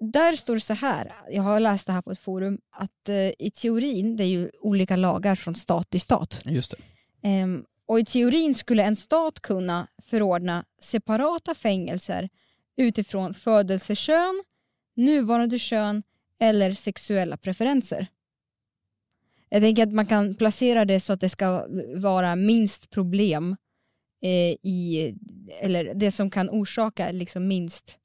där 0.00 0.36
står 0.36 0.54
det 0.54 0.60
så 0.60 0.74
här, 0.74 1.12
jag 1.30 1.42
har 1.42 1.60
läst 1.60 1.86
det 1.86 1.92
här 1.92 2.02
på 2.02 2.10
ett 2.10 2.18
forum, 2.18 2.58
att 2.70 3.08
eh, 3.08 3.30
i 3.38 3.50
teorin, 3.54 4.16
det 4.16 4.24
är 4.24 4.28
ju 4.28 4.50
olika 4.60 4.96
lagar 4.96 5.34
från 5.34 5.54
stat 5.54 5.90
till 5.90 6.00
stat. 6.00 6.42
Just. 6.44 6.74
Ehm, 7.22 7.64
och 7.86 8.00
i 8.00 8.04
teorin 8.04 8.54
skulle 8.54 8.82
en 8.82 8.96
stat 8.96 9.40
kunna 9.40 9.86
förordna 10.02 10.64
separata 10.80 11.54
fängelser 11.54 12.28
utifrån 12.76 13.34
födelsekön, 13.34 14.44
nuvarande 14.96 15.58
kön 15.58 16.02
eller 16.40 16.72
sexuella 16.72 17.36
preferenser. 17.36 18.06
Jag 19.48 19.62
tänker 19.62 19.82
att 19.82 19.92
man 19.92 20.06
kan 20.06 20.34
placera 20.34 20.84
det 20.84 21.00
så 21.00 21.12
att 21.12 21.20
det 21.20 21.28
ska 21.28 21.66
vara 21.96 22.36
minst 22.36 22.90
problem 22.90 23.56
eh, 24.22 24.56
i, 24.62 25.14
eller 25.60 25.94
det 25.94 26.10
som 26.10 26.30
kan 26.30 26.50
orsaka 26.50 27.10
liksom 27.10 27.48
minst, 27.48 27.98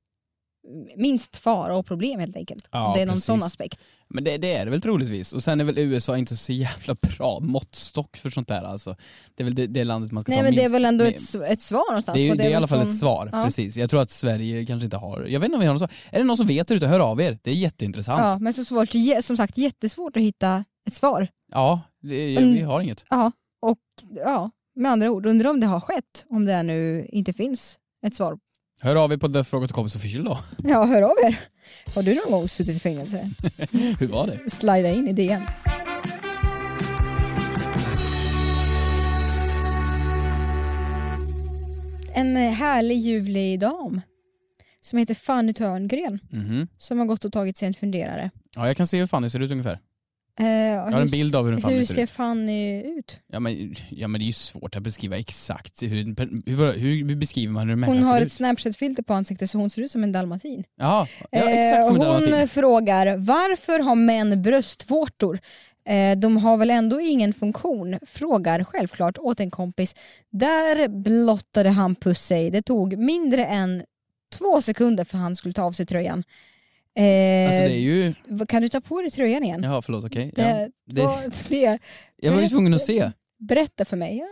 minst 0.98 1.38
fara 1.38 1.78
och 1.78 1.86
problem 1.86 2.20
helt 2.20 2.36
enkelt. 2.36 2.68
Ja, 2.72 2.92
det 2.96 3.02
är 3.02 3.06
någon 3.06 3.14
precis. 3.14 3.26
sån 3.26 3.44
aspekt. 3.44 3.84
Men 4.08 4.24
det, 4.24 4.38
det 4.38 4.54
är 4.56 4.66
det 4.66 4.72
väl 4.72 4.82
troligtvis. 4.82 5.34
Och 5.34 5.44
sen 5.44 5.62
är 5.62 5.66
väl 5.66 5.78
USA 5.78 6.18
inte 6.18 6.36
så 6.36 6.52
jävla 6.54 6.96
bra 7.18 7.40
måttstock 7.40 8.18
för 8.18 8.30
sånt 8.30 8.48
där 8.48 8.62
alltså. 8.64 8.96
Det 9.36 9.44
är 9.44 9.46
väl 9.46 9.56
det, 9.56 9.68
det 9.68 9.84
landet 9.84 10.12
man 10.12 10.22
ska 10.24 10.32
Nej 10.32 10.40
ta 10.40 10.44
men 10.44 10.56
det 10.56 10.60
är 10.60 10.64
minst 10.64 10.76
väl 10.76 10.86
ändå 10.86 11.06
ett, 11.06 11.52
ett 11.52 11.62
svar 11.62 11.86
någonstans. 11.90 12.16
Det 12.18 12.22
är, 12.22 12.26
ju, 12.30 12.36
det 12.36 12.44
är 12.44 12.50
i 12.50 12.54
alla 12.54 12.68
fall 12.68 12.80
från- 12.80 12.90
ett 12.90 12.98
svar, 12.98 13.30
ja. 13.32 13.44
precis. 13.44 13.78
Jag 13.78 13.90
tror 13.90 14.02
att 14.02 14.12
Sverige 14.12 14.66
kanske 14.66 14.86
inte 14.86 14.98
har, 14.98 15.22
jag 15.30 15.40
vet 15.40 15.46
inte 15.46 15.56
om 15.56 15.60
vi 15.62 15.66
har 15.68 15.74
något 15.74 15.80
svar. 15.82 15.92
Är 16.12 16.18
det 16.18 16.24
någon 16.24 16.38
som 16.38 16.48
vet 16.48 16.72
ute, 16.72 16.88
hör 16.88 17.00
av 17.00 17.22
er. 17.22 17.40
Det 17.44 17.52
är 17.52 17.56
jätteintressant. 17.56 18.20
Ja, 18.20 18.38
men 18.40 18.54
så 18.54 18.66
svårt, 18.66 18.90
som 19.22 19.38
sagt 19.38 19.58
jättesvårt 19.58 20.18
att 20.18 20.24
hitta 20.24 20.64
ett 20.88 20.94
svar. 20.94 21.28
Ja, 21.52 21.82
det, 22.02 22.38
Mm. 22.38 22.54
vi 22.54 22.62
har 22.62 22.82
inget. 22.82 23.06
Ja, 23.10 23.32
och 23.62 23.78
ja, 24.16 24.52
med 24.76 24.92
andra 24.92 25.12
ord, 25.12 25.26
undrar 25.26 25.50
om 25.50 25.60
det 25.60 25.68
har 25.68 25.80
skett, 25.80 26.26
om 26.30 26.46
det 26.46 26.64
nu 26.64 27.08
inte 27.12 27.34
finns 27.34 27.80
ett 28.06 28.16
svar. 28.16 28.38
Hör 28.82 28.96
av 28.96 29.14
er 29.14 29.18
på 29.18 29.28
The 29.28 29.44
Fråga 29.44 29.68
till 29.68 29.74
kompis 29.76 29.96
official 29.96 30.24
då. 30.26 30.40
Ja, 30.70 30.84
hör 30.86 31.02
av 31.02 31.16
er. 31.26 31.40
Har 31.96 32.04
du 32.04 32.16
någon 32.16 32.32
gång 32.32 32.50
suttit 32.50 32.76
i 32.76 32.80
fängelse? 32.80 33.30
Hur 34.00 34.08
var 34.08 34.28
det? 34.28 34.50
Slida 34.50 34.90
in 34.90 35.08
i 35.08 35.14
DN. 35.14 35.42
En 42.14 42.38
eh, 42.38 42.52
härlig 42.52 42.96
ljuvlig 42.98 43.60
dam 43.60 44.02
som 44.82 45.00
heter 45.00 45.14
Fanny 45.14 45.54
Törngren 45.54 46.20
Mhm. 46.32 46.68
som 46.78 47.00
har 47.00 47.06
gått 47.06 47.26
och 47.26 47.32
tagit 47.34 47.58
sig 47.58 47.68
en 47.68 47.74
funderare. 47.74 48.32
Ja, 48.56 48.68
jag 48.68 48.78
kan 48.78 48.88
se 48.88 49.00
hur 49.00 49.08
Fanny 49.08 49.30
ser 49.30 49.40
ut 49.40 49.52
ungefär. 49.52 49.80
Eh, 50.40 50.46
Jag 50.48 50.92
har 50.92 51.02
en 51.02 51.08
bild 51.10 51.36
av 51.36 51.46
hur 51.46 51.54
en 51.54 51.62
Fanny 51.62 51.76
hur 51.76 51.84
ser 51.84 51.94
ser 51.94 52.04
ut. 52.04 52.10
Fanny 52.10 52.82
ut? 52.98 53.20
Ja 53.32 53.40
men, 53.40 53.74
ja 53.90 54.08
men 54.08 54.20
det 54.20 54.24
är 54.26 54.28
ju 54.28 54.32
svårt 54.34 54.76
att 54.76 54.84
beskriva 54.84 55.18
exakt. 55.18 55.84
Hur, 55.84 56.50
hur, 56.50 56.74
hur 57.08 57.16
beskriver 57.16 57.54
man 57.54 57.68
hur 57.70 57.74
en 57.74 57.84
Hon 57.84 57.94
människa 57.96 58.10
har 58.10 58.20
ser 58.20 58.26
ett 58.26 58.32
snapchat-filter 58.32 59.04
på 59.04 59.14
ansiktet 59.14 59.50
så 59.50 59.58
hon 59.58 59.70
ser 59.70 59.82
ut 59.82 59.92
som 59.92 60.04
en 60.04 60.12
dalmatin. 60.12 60.64
Jaha, 60.76 61.08
ja, 61.32 61.40
Eh, 61.40 61.60
exakt 61.60 61.86
som 61.88 61.96
en 61.96 62.02
hon 62.02 62.22
dalmatin. 62.22 62.48
frågar 62.48 63.18
varför 63.18 63.80
har 63.80 63.96
män 63.96 64.42
bröstvårtor? 64.42 65.40
Eh, 65.88 66.18
de 66.18 66.38
har 66.38 66.58
väl 66.58 66.70
ändå 66.72 67.02
ingen 67.02 67.34
funktion? 67.34 68.00
Frågar 68.06 68.64
självklart 68.64 69.18
åt 69.18 69.40
en 69.40 69.52
kompis. 69.52 69.96
Där 70.32 70.88
blottade 70.88 71.70
han 71.70 71.96
puss 71.96 72.22
sig. 72.22 72.52
Det 72.52 72.62
tog 72.62 72.98
mindre 72.98 73.46
än 73.46 73.84
två 74.38 74.62
sekunder 74.62 75.06
för 75.06 75.18
han 75.18 75.36
skulle 75.36 75.54
ta 75.54 75.64
av 75.64 75.72
sig 75.72 75.86
tröjan. 75.86 76.24
Eh, 76.98 77.48
Alltså 77.48 77.62
det 77.62 77.74
är 77.74 77.80
ju, 77.80 78.14
Kan 78.48 78.62
du 78.62 78.70
ta 78.70 78.82
på 78.82 79.02
dig 79.02 79.12
tröjan 79.12 79.44
igen? 79.44 79.64
jaha 79.64 79.82
förlåt 79.82 80.06
okej. 80.06 80.32
Det, 80.36 80.42
Ja, 80.42 80.68
det, 80.94 81.02
vad- 81.02 81.34
det, 81.50 81.80
jag 82.18 82.32
var 82.34 82.42
ju 82.42 82.48
tvungen 82.50 82.74
att 82.74 82.82
se. 82.82 83.12
berätta 83.40 83.86
för 83.86 83.98
mig. 83.98 84.18
Ja. 84.18 84.28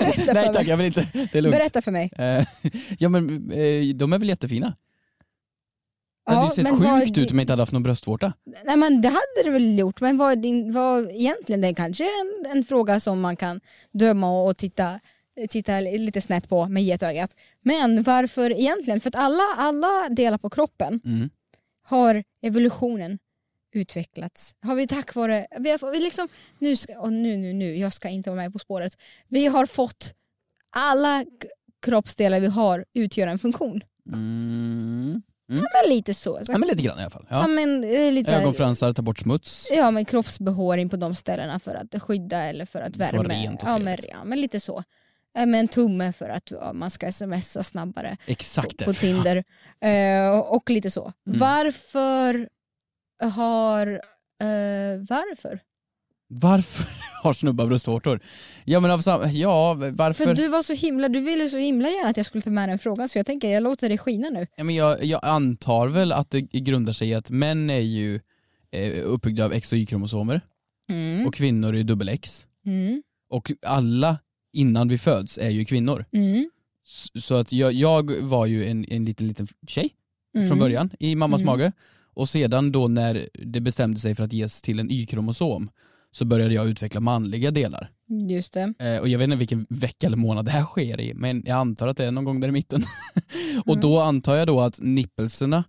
Berätta 0.00 0.32
Nej 0.32 0.46
för 0.46 0.52
tack, 0.52 0.62
mig. 0.62 0.68
jag 0.70 0.76
vill 0.76 0.86
inte. 0.86 1.08
Det 1.32 1.34
är 1.38 1.42
lugnt. 1.42 1.56
Berätta 1.56 1.82
för 1.82 1.90
mig. 1.92 2.10
Eh, 2.18 2.44
ja 2.98 3.08
men 3.08 3.50
eh, 3.52 3.94
de 3.94 4.12
är 4.12 4.18
väl 4.18 4.28
jättefina? 4.28 4.76
Det 6.26 6.32
hade 6.34 6.46
Ja, 6.46 6.54
ju 6.56 6.62
sett 6.64 7.00
sjukt 7.04 7.18
ut 7.18 7.30
om 7.30 7.38
jag 7.38 7.42
inte 7.42 7.52
hade 7.52 7.62
haft 7.62 7.72
någon 7.72 7.82
bröstvårta. 7.82 8.32
Nej 8.64 8.76
men 8.76 9.00
det 9.00 9.08
hade 9.08 9.42
det 9.44 9.50
väl 9.50 9.78
gjort, 9.78 10.00
men 10.00 10.16
vad, 10.16 10.42
din, 10.42 10.72
vad 10.72 11.10
egentligen 11.10 11.60
det 11.60 11.68
är 11.68 11.74
kanske 11.74 12.04
en, 12.04 12.50
en 12.56 12.64
fråga 12.64 13.00
som 13.00 13.20
man 13.20 13.36
kan 13.36 13.60
döma 13.92 14.30
och, 14.30 14.46
och 14.50 14.56
titta, 14.56 15.00
titta 15.48 15.80
lite 15.80 16.20
snett 16.20 16.48
på 16.48 16.68
med 16.68 16.82
getögat. 16.84 17.36
Men 17.62 18.02
varför 18.02 18.50
egentligen? 18.50 19.00
För 19.00 19.08
att 19.08 19.14
alla, 19.16 19.42
alla 19.56 20.08
delar 20.10 20.38
på 20.38 20.50
kroppen 20.50 21.00
Mm. 21.04 21.30
Har 21.84 22.24
evolutionen 22.42 23.18
utvecklats. 23.72 24.54
Har 24.62 24.74
vi 24.74 24.86
tack 24.86 25.14
vare, 25.14 25.46
vi 25.60 25.70
har, 25.70 25.92
vi 25.92 26.00
liksom, 26.00 26.28
nu, 26.58 26.76
ska, 26.76 27.00
och 27.00 27.12
nu, 27.12 27.36
nu, 27.36 27.52
nu, 27.52 27.76
jag 27.76 27.92
ska 27.92 28.08
inte 28.08 28.30
vara 28.30 28.40
med 28.42 28.52
på 28.52 28.58
spåret. 28.58 28.92
Vi 29.28 29.46
har 29.46 29.66
fått, 29.66 30.14
alla 30.70 31.24
kroppsdelar 31.82 32.40
vi 32.40 32.46
har 32.46 32.84
utgör 32.94 33.26
en 33.26 33.38
funktion. 33.38 33.80
Mm. 34.12 35.22
Ja, 35.46 35.54
men 35.54 35.96
lite 35.96 36.14
så. 36.14 36.40
Ja 36.48 36.58
men 36.58 36.68
lite 36.68 36.82
grann 36.82 36.98
i 36.98 37.02
alla 37.02 37.10
fall. 37.10 37.26
Ja, 37.30 37.40
Ja. 37.40 37.46
men, 37.46 37.84
är 37.84 38.12
lite 38.12 38.30
så 38.30 38.36
Ögonfransar, 38.38 38.92
ta 38.92 39.02
bort 39.02 39.18
smuts. 39.18 39.68
Ja 39.70 39.90
men 39.90 40.04
kroppsbehåring 40.04 40.88
på 40.88 40.96
de 40.96 41.14
ställena 41.14 41.58
för 41.58 41.74
att 41.74 42.02
skydda 42.02 42.38
eller 42.42 42.64
för 42.64 42.80
att 42.80 42.96
värma. 42.96 43.22
rent 43.22 43.62
och 43.62 43.68
ja, 43.68 43.78
men, 43.78 43.96
ja 44.08 44.24
men 44.24 44.40
lite 44.40 44.60
så. 44.60 44.82
Eh, 45.38 45.46
Med 45.46 45.60
en 45.60 45.68
tumme 45.68 46.12
för 46.12 46.28
att 46.28 46.52
man 46.74 46.90
ska 46.90 47.12
smsa 47.12 47.62
snabbare 47.62 48.16
Exakt 48.26 48.78
på 48.78 48.84
därför. 48.84 49.00
Tinder. 49.00 49.44
Eh, 49.80 50.38
och 50.38 50.70
lite 50.70 50.90
så. 50.90 51.12
Mm. 51.26 51.38
Varför 51.38 52.48
har... 53.22 53.86
eh, 54.42 54.98
varför? 55.08 55.60
Varför 56.28 56.86
har 57.22 57.32
snubbar 57.32 57.66
bröstvårtor? 57.66 58.20
Ja 58.64 58.80
men 58.80 58.90
av 58.90 58.98
samma, 59.00 59.26
ja 59.30 59.74
varför? 59.74 60.24
För 60.24 60.34
du 60.34 60.48
var 60.48 60.62
så 60.62 60.72
himla, 60.72 61.08
du 61.08 61.20
ville 61.20 61.48
så 61.48 61.56
himla 61.56 61.88
gärna 61.88 62.10
att 62.10 62.16
jag 62.16 62.26
skulle 62.26 62.42
ta 62.42 62.50
med 62.50 62.68
den 62.68 62.78
frågan 62.78 63.08
så 63.08 63.18
jag 63.18 63.26
tänker 63.26 63.48
jag 63.50 63.62
låter 63.62 63.88
det 63.88 63.98
skina 63.98 64.30
nu. 64.30 64.46
Ja, 64.56 64.64
men 64.64 64.74
jag, 64.74 65.04
jag 65.04 65.20
antar 65.22 65.88
väl 65.88 66.12
att 66.12 66.30
det 66.30 66.40
grundar 66.40 66.92
sig 66.92 67.08
i 67.08 67.14
att 67.14 67.30
män 67.30 67.70
är 67.70 67.78
ju 67.80 68.20
eh, 68.70 69.04
uppbyggda 69.04 69.44
av 69.44 69.52
X 69.52 69.72
och 69.72 69.78
Y-kromosomer 69.78 70.40
Mm. 70.90 71.26
och 71.26 71.34
kvinnor 71.34 71.72
är 71.72 71.76
ju 71.76 71.82
dubbel-X. 71.82 72.46
Mm. 72.66 73.02
Och 73.30 73.52
alla 73.66 74.18
innan 74.54 74.88
vi 74.88 74.98
föds 74.98 75.38
är 75.38 75.50
ju 75.50 75.64
kvinnor. 75.64 76.04
Mm. 76.12 76.50
Så 77.18 77.34
att 77.34 77.52
jag, 77.52 77.72
jag 77.72 78.10
var 78.20 78.46
ju 78.46 78.66
en, 78.66 78.84
en 78.88 79.04
liten, 79.04 79.28
liten 79.28 79.46
tjej 79.66 79.90
Mm. 80.36 80.48
från 80.48 80.58
början 80.58 80.90
i 80.98 81.14
mammas 81.16 81.40
Mm. 81.40 81.52
mage. 81.52 81.72
Och 82.14 82.28
sedan 82.28 82.72
då 82.72 82.88
när 82.88 83.28
det 83.44 83.60
bestämde 83.60 84.00
sig 84.00 84.14
för 84.14 84.24
att 84.24 84.32
ges 84.32 84.62
till 84.62 84.80
en 84.80 84.90
Y-kromosom 84.90 85.70
så 86.12 86.24
började 86.24 86.54
jag 86.54 86.68
utveckla 86.68 87.00
manliga 87.00 87.50
delar. 87.50 87.90
Just 88.30 88.52
det. 88.52 88.74
Eh, 88.78 88.96
och 89.00 89.08
jag 89.08 89.18
vet 89.18 89.24
inte 89.24 89.36
vilken 89.36 89.66
vecka 89.68 90.06
eller 90.06 90.16
månad 90.16 90.44
det 90.44 90.50
här 90.50 90.64
sker 90.64 91.00
i, 91.00 91.14
men 91.14 91.42
jag 91.46 91.56
antar 91.56 91.88
att 91.88 91.96
det 91.96 92.04
är 92.04 92.10
någon 92.12 92.24
gång 92.24 92.40
där 92.40 92.48
i 92.48 92.52
mitten. 92.52 92.82
och 93.66 93.80
då 93.80 94.00
antar 94.00 94.36
jag 94.36 94.46
då 94.46 94.60
att 94.60 94.78
nippelserna, 94.82 95.64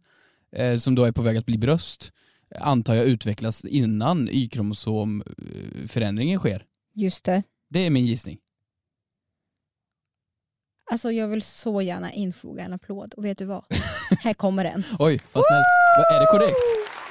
eh, 0.56 0.76
som 0.76 0.96
då 0.96 1.04
är 1.04 1.12
på 1.12 1.22
väg 1.22 1.38
att 1.38 1.46
bli 1.46 1.58
bröst, 1.58 2.12
antar 2.60 2.96
jag 2.96 3.06
utvecklas 3.06 3.66
innan 3.66 4.30
Y-kromosomförändringen 4.32 6.40
sker. 6.40 6.64
Just 6.96 7.26
det. 7.26 7.44
Det 7.70 7.80
är 7.80 7.90
min 7.90 8.06
gissning. 8.06 8.38
Alltså 10.92 11.12
jag 11.12 11.28
vill 11.28 11.42
så 11.42 11.82
gärna 11.82 12.12
infoga 12.14 12.64
en 12.64 12.74
applåd 12.74 13.14
och 13.18 13.26
vet 13.26 13.38
du 13.38 13.46
vad? 13.46 13.64
Här 14.24 14.34
kommer 14.34 14.64
den. 14.64 14.84
Oj, 15.00 15.22
vad 15.34 15.44
snällt. 15.46 15.66
Är 16.14 16.20
det 16.20 16.26
korrekt? 16.40 16.56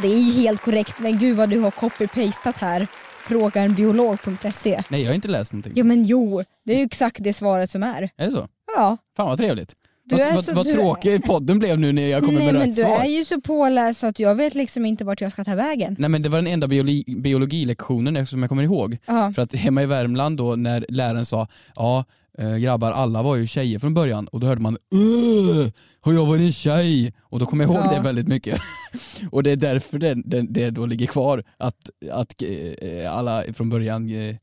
Det 0.03 0.09
är 0.09 0.19
ju 0.19 0.33
helt 0.43 0.61
korrekt 0.63 0.95
men 0.99 1.19
gud 1.19 1.37
vad 1.37 1.51
du 1.51 1.59
har 1.61 1.71
copy-pastat 1.71 2.57
här. 2.61 2.87
Frågaenbiolog.se. 3.23 4.83
Nej, 4.89 5.03
jag 5.03 5.09
har 5.11 5.15
inte 5.15 5.29
läst 5.29 5.53
någonting. 5.53 5.73
Ja 5.77 5.85
men 5.85 6.05
jo, 6.05 6.43
det 6.65 6.73
är 6.75 6.79
ju 6.79 6.85
exakt 6.85 7.17
det 7.21 7.33
svaret 7.33 7.71
som 7.71 7.83
är. 7.83 8.03
Är 8.17 8.25
det 8.27 8.31
så? 8.31 8.49
Ja. 8.77 8.97
Fan 9.17 9.27
vad 9.29 9.39
trevligt. 9.39 9.75
Du 10.07 10.17
vad 10.17 10.27
är 10.27 10.35
vad, 10.35 10.45
så- 10.45 10.55
vad 10.55 10.67
du- 10.67 10.73
tråkig 10.73 11.25
podden 11.25 11.59
blev 11.59 11.79
nu 11.79 11.93
när 11.93 12.07
jag 12.07 12.21
kommer 12.25 12.39
Nej 12.39 12.47
med 12.47 12.55
men 12.55 12.63
rätt 12.67 12.77
du 12.77 12.83
svar. 12.83 13.01
är 13.05 13.09
ju 13.09 13.25
så 13.25 13.41
påläst 13.41 14.01
så 14.01 14.07
att 14.07 14.19
jag 14.19 14.35
vet 14.35 14.55
liksom 14.55 14.87
inte 14.87 15.05
vart 15.05 15.21
jag 15.21 15.33
ska 15.33 15.45
ta 15.45 15.55
vägen. 15.55 15.97
Nej 15.99 16.11
men 16.11 16.23
det 16.23 16.29
var 16.29 16.39
den 16.39 16.47
enda 16.47 16.67
biologi, 16.69 17.05
biologilektionen 17.19 18.17
eftersom 18.17 18.41
jag 18.43 18.49
kommer 18.49 18.63
ihåg. 18.63 18.99
Ja. 19.07 19.33
För 19.35 19.43
att 19.43 19.55
hemma 19.55 19.83
i 19.83 19.87
Värmland 19.87 20.37
då 20.39 20.57
när 20.57 20.87
läraren 20.89 21.25
sa 21.25 21.49
ja 21.75 22.05
eh, 22.39 22.57
grabbar 22.57 22.93
alla 22.93 23.23
var 23.23 23.37
ju 23.37 23.47
tjejer 23.47 23.79
från 23.79 23.95
början 23.95 24.29
och 24.29 24.41
då 24.41 24.47
hörde 24.47 24.61
man 24.61 24.77
"Öh, 24.95 25.69
har 26.01 26.13
jag 26.13 26.27
varit 26.27 26.41
en 26.43 26.53
tjej? 26.53 27.13
Och 27.23 27.39
då 27.39 27.47
kommer 27.47 27.65
jag 27.65 27.73
ihåg 27.75 27.85
Ja. 27.87 27.97
det 27.97 28.01
väldigt 28.01 28.29
mycket. 28.29 28.61
och 29.33 29.43
det 29.43 29.51
är 29.51 29.57
därför 29.57 29.99
det, 29.99 30.15
det, 30.25 30.43
det 30.43 30.71
då 30.71 30.87
ligger 30.87 31.07
kvar 31.07 31.45
att, 31.57 31.91
att 32.13 32.43
eh, 32.83 33.17
alla 33.17 33.43
från 33.55 33.71
början 33.71 34.09
eh, 34.11 34.37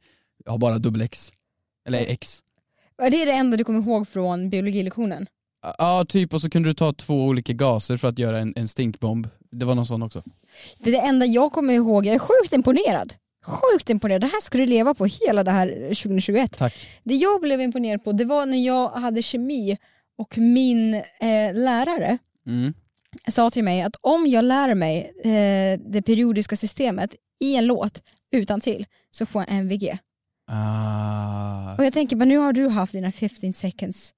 har 0.46 0.58
bara 0.58 0.78
dubbel 0.78 1.02
X. 1.02 1.32
Eller 1.88 2.00
X. 2.00 2.40
Det 2.98 3.22
är 3.22 3.26
det 3.26 3.32
enda 3.32 3.58
du 3.58 3.64
kommer 3.64 3.80
ihåg 3.80 4.08
från 4.08 4.50
biologilektionen. 4.50 5.28
Ja 5.78 6.06
typ 6.10 6.34
och 6.34 6.42
så 6.42 6.50
kunde 6.50 6.70
du 6.70 6.74
ta 6.74 6.94
två 6.94 7.26
olika 7.26 7.54
gaser 7.54 7.98
för 7.98 8.08
att 8.08 8.20
göra 8.20 8.40
en, 8.40 8.54
en 8.56 8.68
stinkbomb. 8.68 9.28
Det 9.52 9.66
var 9.66 9.76
någon 9.76 9.86
sån 9.86 10.04
också. 10.04 10.24
Det 10.80 10.90
är 10.90 10.92
det 11.02 11.08
enda 11.08 11.26
jag 11.26 11.52
kommer 11.52 11.74
ihåg. 11.74 12.06
Jag 12.06 12.16
är 12.16 12.20
sjukt 12.20 12.54
imponerad. 12.54 13.14
Sjukt 13.46 13.90
imponerad. 13.90 14.22
Det 14.22 14.28
här 14.28 14.42
ska 14.42 14.58
du 14.58 14.66
leva 14.66 14.94
på 14.94 15.06
hela 15.06 15.44
det 15.44 15.52
här 15.52 15.68
2021. 15.84 16.58
Tack. 16.58 16.88
Det 17.04 17.16
jag 17.16 17.42
blev 17.42 17.62
imponerad 17.62 18.04
på 18.04 18.12
det 18.12 18.26
var 18.26 18.46
när 18.46 18.66
jag 18.66 18.90
hade 18.90 19.22
kemi 19.22 19.78
och 20.18 20.38
min 20.38 20.94
eh, 20.94 21.54
lärare 21.54 22.18
Mm. 22.48 22.74
sa 23.28 23.50
till 23.50 23.64
mig 23.64 23.82
att 23.82 23.96
om 24.02 24.28
jag 24.28 24.46
lär 24.46 24.76
mig 24.76 25.12
eh, 25.24 25.80
det 25.92 26.02
periodiska 26.02 26.56
systemet 26.56 27.16
i 27.40 27.56
en 27.56 27.66
låt 27.66 28.02
utan 28.32 28.62
till 28.62 28.86
så 29.12 29.26
får 29.26 29.42
jag 29.48 29.58
MVG. 29.58 29.98
Ah. 30.52 31.76
Och 31.78 31.86
jag 31.86 31.94
tänker, 31.94 32.16
men 32.16 32.28
nu 32.30 32.38
har 32.38 32.54
du 32.54 32.70
haft 32.70 32.94
dina 32.94 33.12
15 33.12 33.54
seconds. 33.54 34.14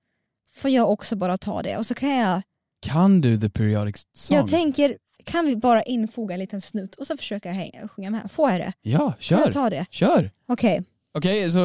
Får 0.55 0.71
jag 0.71 0.91
också 0.91 1.15
bara 1.15 1.38
ta 1.38 1.62
det 1.62 1.77
och 1.77 1.86
så 1.86 1.93
kan 1.95 2.09
jag... 2.09 2.41
Kan 2.86 3.21
du 3.21 3.38
the 3.38 3.49
periodic 3.49 4.03
song? 4.13 4.38
Jag 4.38 4.49
tänker, 4.49 4.97
kan 5.25 5.45
vi 5.45 5.55
bara 5.55 5.83
infoga 5.83 6.33
en 6.33 6.39
liten 6.39 6.62
snutt 6.62 6.95
och 6.95 7.07
så 7.07 7.17
försöka 7.17 7.51
hänga, 7.51 7.88
sjunga 7.88 8.09
med? 8.09 8.31
Får 8.31 8.51
jag 8.51 8.59
det? 8.59 8.73
Ja, 8.81 8.99
Kan 8.99 9.13
kör. 9.19 9.38
jag 9.39 9.51
ta 9.51 9.69
det? 9.69 9.86
Kör. 9.89 10.31
Okej. 10.47 10.83
Okej, 11.17 11.49
så 11.51 11.59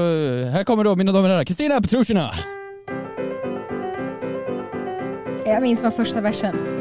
här 0.53 0.65
kommer 0.65 0.85
då 0.85 0.97
mina 0.97 1.13
damer 1.13 1.25
och 1.29 1.31
herrar, 1.35 1.45
Kristina 1.45 1.81
Petrushina. 1.81 2.31
Jag 5.47 5.63
minns 5.63 5.83
vad 5.83 5.95
första 5.95 6.21
versen. 6.21 6.78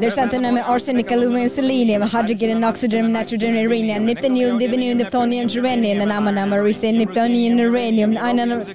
There's 0.00 0.14
something 0.14 0.44
in 0.44 0.58
arsenic, 0.58 1.10
aluminum, 1.10 1.48
selenium, 1.48 2.02
hydrogen, 2.02 2.62
oxygen, 2.62 3.12
nitrogen, 3.12 3.54
uranium, 3.54 4.06
neptunium, 4.06 4.60
dibinium, 4.60 5.00
neptunium, 5.00 5.52
uranium, 5.54 6.00
and 6.02 6.12
an 6.28 6.38
american, 6.38 6.98
neptunium, 6.98 7.58
uranium, 7.58 8.16
I'm 8.16 8.38
an 8.38 8.46
uranium, 8.46 8.68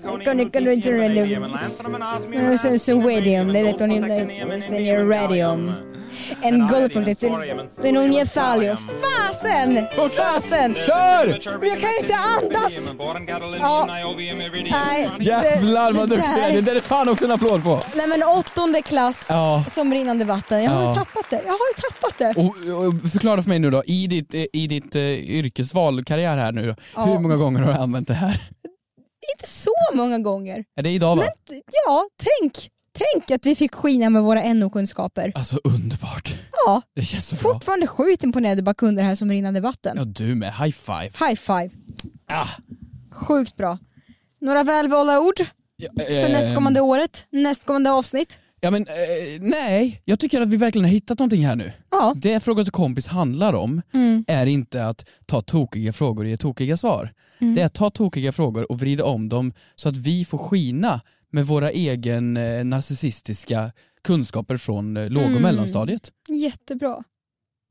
radium, 3.05 3.47
neptunium, 3.49 5.09
radium. 5.09 5.92
En 6.41 6.67
guldprodukt, 6.67 7.23
en 7.84 7.97
ungefär 7.97 8.76
Fasen! 8.76 9.88
Fasen! 10.15 10.76
Kör! 10.76 11.60
Men 11.60 11.69
jag 11.69 11.80
kan 11.80 11.89
ju 11.91 11.99
inte 11.99 12.15
andas! 12.15 12.91
Ja. 13.60 13.88
Nej, 14.71 15.10
det- 15.19 15.23
Jävlar 15.26 15.93
vad 15.93 16.10
det 16.10 16.15
duktig 16.15 16.34
du 16.36 16.41
är, 16.41 16.52
det 16.54 16.62
där 16.62 16.76
är 16.76 16.80
fan 16.82 17.10
också 17.10 17.26
en 17.26 17.32
applåd 17.32 17.63
på. 17.63 17.80
Nej 17.95 18.08
men 18.08 18.23
åttonde 18.23 18.82
klass 18.82 19.26
Ja. 19.30 19.63
som 19.71 19.93
rinnande 19.93 20.26
vatten. 20.26 20.63
Jag 20.63 20.71
har 20.71 20.84
Ja. 20.84 20.89
ju 20.89 20.95
tappat 20.95 21.26
det. 21.30 21.36
Jag 21.45 21.52
har 21.52 21.67
ju 21.76 21.82
tappat 21.89 22.17
det. 22.17 22.34
Och, 22.41 22.86
och 22.88 23.12
förklara 23.12 23.41
för 23.41 23.49
mig 23.49 23.60
nu 23.60 23.69
då, 23.71 23.84
i 23.86 24.08
ditt, 24.08 24.34
i 24.54 24.67
ditt 24.67 24.95
uh, 24.95 25.02
yrkesval, 25.13 26.04
karriär 26.06 26.38
här 26.38 26.52
nu 26.52 26.76
Ja. 26.95 27.04
hur 27.06 27.19
många 27.19 27.36
gånger 27.36 27.60
har 27.60 27.73
du 27.73 27.80
använt 27.80 28.08
det 28.08 28.13
här? 28.13 28.41
Inte 29.38 29.49
så 29.49 29.71
många 29.93 30.19
gånger. 30.19 30.63
Är 30.80 30.84
det 30.84 30.89
idag 30.89 31.15
va? 31.15 31.23
Men 31.49 31.62
ja, 31.86 32.04
tänk. 32.41 32.69
Tänk 32.93 33.32
att 33.32 33.45
vi 33.45 33.56
fick 33.56 33.75
skina 33.75 34.10
med 34.10 34.23
våra 34.23 34.53
NO-kunskaper. 34.53 35.32
Alltså 35.36 35.60
underbart. 35.63 36.36
Ja, 36.65 36.82
Det 36.95 37.01
känns 37.01 37.27
så 37.27 37.36
bra. 37.36 37.53
fortfarande 37.53 37.88
sjukt 37.88 38.23
imponerad 38.23 38.60
över 38.60 38.73
kunder 38.73 39.03
här 39.03 39.15
som 39.15 39.29
rinnande 39.29 39.62
vatten. 39.62 39.93
Ja 39.97 40.03
du 40.06 40.36
med, 40.36 40.53
high 40.53 40.71
five. 40.75 41.27
High 41.27 41.36
five. 41.36 41.69
Ah. 42.27 42.47
Sjukt 43.12 43.58
bra. 43.58 43.77
Några 44.41 44.63
välvalda 44.63 45.19
ord 45.19 45.38
för 45.97 46.12
eh, 46.25 46.29
nästkommande 46.32 46.82
året, 46.82 47.25
nästkommande 47.32 47.91
avsnitt? 47.91 48.39
Ja 48.62 48.71
men 48.71 48.82
eh, 48.82 49.41
nej, 49.41 50.01
jag 50.06 50.19
tycker 50.19 50.41
att 50.41 50.47
vi 50.47 50.58
verkligen 50.58 50.86
har 50.86 50.91
hittat 50.91 51.19
någonting 51.19 51.45
här 51.45 51.56
nu. 51.56 51.71
Ja. 51.91 52.13
Det 52.17 52.39
Fråga 52.43 52.63
till 52.63 52.71
kompis 52.71 53.08
handlar 53.08 53.53
om 53.53 53.82
Mm. 53.93 54.25
är 54.27 54.45
inte 54.45 54.86
att 54.86 55.06
ta 55.25 55.41
tokiga 55.41 55.93
frågor 55.93 56.23
och 56.23 56.29
ge 56.29 56.38
tokiga 56.38 56.77
svar. 56.77 57.12
Mm. 57.41 57.53
Det 57.56 57.62
är 57.62 57.65
att 57.65 57.73
ta 57.73 57.89
tokiga 57.89 58.32
frågor 58.32 58.71
och 58.71 58.79
vrida 58.79 59.06
om 59.06 59.29
dem 59.29 59.53
så 59.75 59.89
att 59.89 59.97
vi 59.97 60.25
får 60.25 60.38
skina 60.38 61.01
med 61.33 61.45
våra 61.45 61.71
egen 61.71 62.37
eh, 62.37 62.65
narcissistiska 62.65 63.71
kunskaper 64.03 64.57
från 64.57 64.97
eh, 64.97 65.09
låg 65.09 65.23
och 65.23 65.29
Mm. 65.29 65.41
mellanstadiet. 65.41 66.11
Jättebra. 66.29 67.03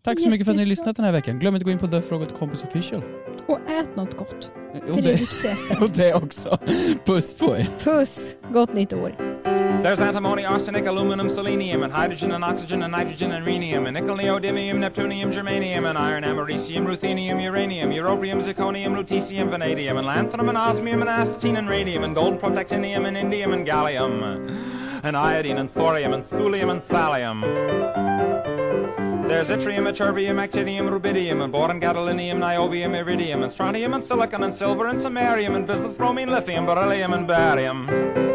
Tack 0.05 0.21
så 0.21 0.29
mycket 0.31 0.45
för 0.47 0.53
att 0.53 0.57
ni 0.57 0.63
har 0.63 0.69
lyssnat 0.69 0.97
den 0.97 1.05
här 1.05 1.13
veckan. 1.13 1.39
Glöm 1.39 1.55
inte 1.55 1.63
att 1.63 1.67
gå 1.67 1.71
in 1.71 1.79
på 1.79 1.87
The 1.87 2.03
Fråga 2.03 2.27
till 2.27 2.37
kompis 2.37 2.63
official. 2.65 3.03
Och 3.47 3.59
ät 3.71 3.97
något 3.97 4.17
gott. 4.17 4.51
Det 4.87 4.99
är 4.99 5.03
det 5.03 5.13
viktigaste. 5.13 5.77
och 5.81 5.91
det 5.91 6.15
också. 6.15 6.59
Puss 7.07 7.35
på 7.35 7.57
er. 7.57 7.71
Puss, 7.79 8.37
gott 8.53 8.75
nytt 8.75 8.93
år. 8.93 9.32
There's 9.83 10.01
antimony, 10.01 10.45
arsenic, 10.45 10.87
aluminum, 10.87 11.29
selenium, 11.29 11.83
and 11.83 11.93
hydrogen, 11.93 12.31
and 12.31 12.45
oxygen, 12.45 12.85
and 12.85 12.93
nitrogen, 12.93 13.33
and 13.33 13.45
rhenium, 13.45 13.87
and 13.87 13.95
nickel, 13.95 14.17
neodymium, 14.17 14.77
neptunium, 14.77 15.33
germanium, 15.33 15.89
and 15.89 15.99
iron, 15.99 16.23
americium, 16.23 16.87
ruthenium, 16.87 17.43
uranium, 17.43 17.91
europium, 17.91 18.41
zirconium, 18.41 18.95
lutetium, 18.97 19.51
vanadium, 19.51 19.97
and 19.97 20.07
lanthanum, 20.07 20.49
and 20.49 20.57
osmium, 20.57 21.01
and 21.03 21.11
astatine, 21.11 21.59
and 21.59 21.69
radium, 21.69 22.05
and 22.05 22.15
gold, 22.15 22.41
protactinium, 22.41 23.09
and 23.09 23.17
indium, 23.17 23.53
and 23.53 23.67
gallium, 23.67 25.03
and 25.03 25.17
iodine, 25.17 25.59
and 25.59 25.69
thorium, 25.69 26.13
and 26.13 26.23
thulium, 26.23 26.71
and 26.71 26.81
thallium. 26.83 27.43
There's 29.29 29.51
yttrium, 29.51 29.89
ytterbium, 29.91 30.39
actinium, 30.39 30.89
rubidium, 30.89 31.43
and 31.43 31.53
boron, 31.53 31.81
gadolinium, 31.81 32.39
niobium, 32.39 32.95
iridium, 32.95 33.43
and 33.43 33.51
strontium, 33.51 33.95
and 33.95 34.05
silicon, 34.05 34.45
and 34.45 34.55
silver, 34.55 34.87
and 34.87 34.99
samarium, 34.99 35.57
and 35.57 35.67
bismuth, 35.67 35.99
bromine, 35.99 36.31
lithium, 36.31 36.67
beryllium, 36.67 37.13
and 37.15 37.27
barium. 37.27 38.32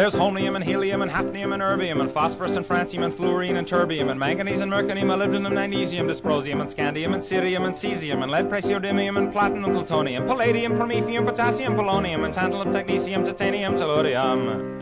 There's 0.00 0.14
holmium 0.14 0.56
and 0.56 0.64
helium 0.64 1.02
and 1.02 1.10
hafnium 1.10 1.52
and 1.52 1.62
erbium 1.62 2.00
and 2.00 2.10
phosphorus 2.10 2.56
and 2.56 2.64
francium 2.64 3.04
and 3.04 3.12
fluorine 3.12 3.56
and 3.56 3.68
terbium 3.68 4.10
and 4.10 4.18
manganese 4.18 4.60
and 4.60 4.72
mercurium, 4.72 5.04
molybdenum, 5.04 5.52
magnesium, 5.52 6.08
dysprosium 6.08 6.62
and 6.62 6.70
scandium 6.70 7.12
and 7.12 7.22
cerium 7.22 7.66
and 7.66 7.74
cesium 7.74 8.22
and 8.22 8.32
lead, 8.32 8.48
praseodymium 8.48 9.18
and 9.18 9.30
platinum, 9.30 9.72
plutonium, 9.72 10.26
palladium, 10.26 10.72
promethium, 10.72 11.26
potassium, 11.26 11.74
polonium 11.74 12.24
and 12.24 12.32
tantalum, 12.32 12.72
technetium, 12.72 13.26
titanium, 13.26 13.74
tellurium 13.74 14.80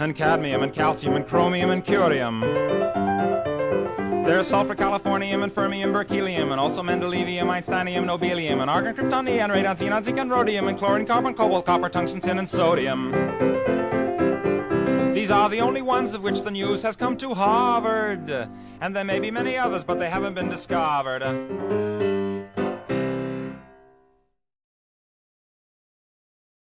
and 0.00 0.16
cadmium 0.16 0.62
and 0.62 0.72
calcium 0.72 1.16
and 1.16 1.28
chromium 1.28 1.68
and 1.68 1.84
curium. 1.84 2.40
There's 4.24 4.46
sulfur, 4.46 4.74
californium, 4.74 5.42
and 5.42 5.52
fermium, 5.52 5.92
berkelium, 5.92 6.52
and 6.52 6.60
also 6.60 6.82
mendelevium, 6.82 7.46
einsteinium, 7.46 8.06
nobelium, 8.06 8.60
and 8.60 8.70
argon, 8.70 8.94
krypton, 8.94 9.24
neon, 9.24 9.50
radon, 9.50 9.76
xenon, 9.76 10.02
zinc, 10.02 10.18
and 10.18 10.30
rhodium, 10.30 10.68
and 10.68 10.78
chlorine, 10.78 11.04
carbon, 11.04 11.34
cobalt, 11.34 11.66
copper, 11.66 11.88
tungsten, 11.88 12.20
tin, 12.20 12.38
and 12.38 12.48
sodium. 12.48 13.10
These 15.30 15.36
are 15.36 15.48
the 15.48 15.60
only 15.60 15.80
ones 15.80 16.12
of 16.12 16.24
which 16.24 16.42
the 16.42 16.50
news 16.50 16.82
has 16.82 16.96
come 16.96 17.16
to 17.18 17.34
Harvard. 17.34 18.48
And 18.80 18.96
there 18.96 19.04
may 19.04 19.20
be 19.20 19.30
many 19.30 19.56
others, 19.56 19.84
but 19.84 20.00
they 20.00 20.10
haven't 20.10 20.34
been 20.34 20.48
discovered. 20.48 21.22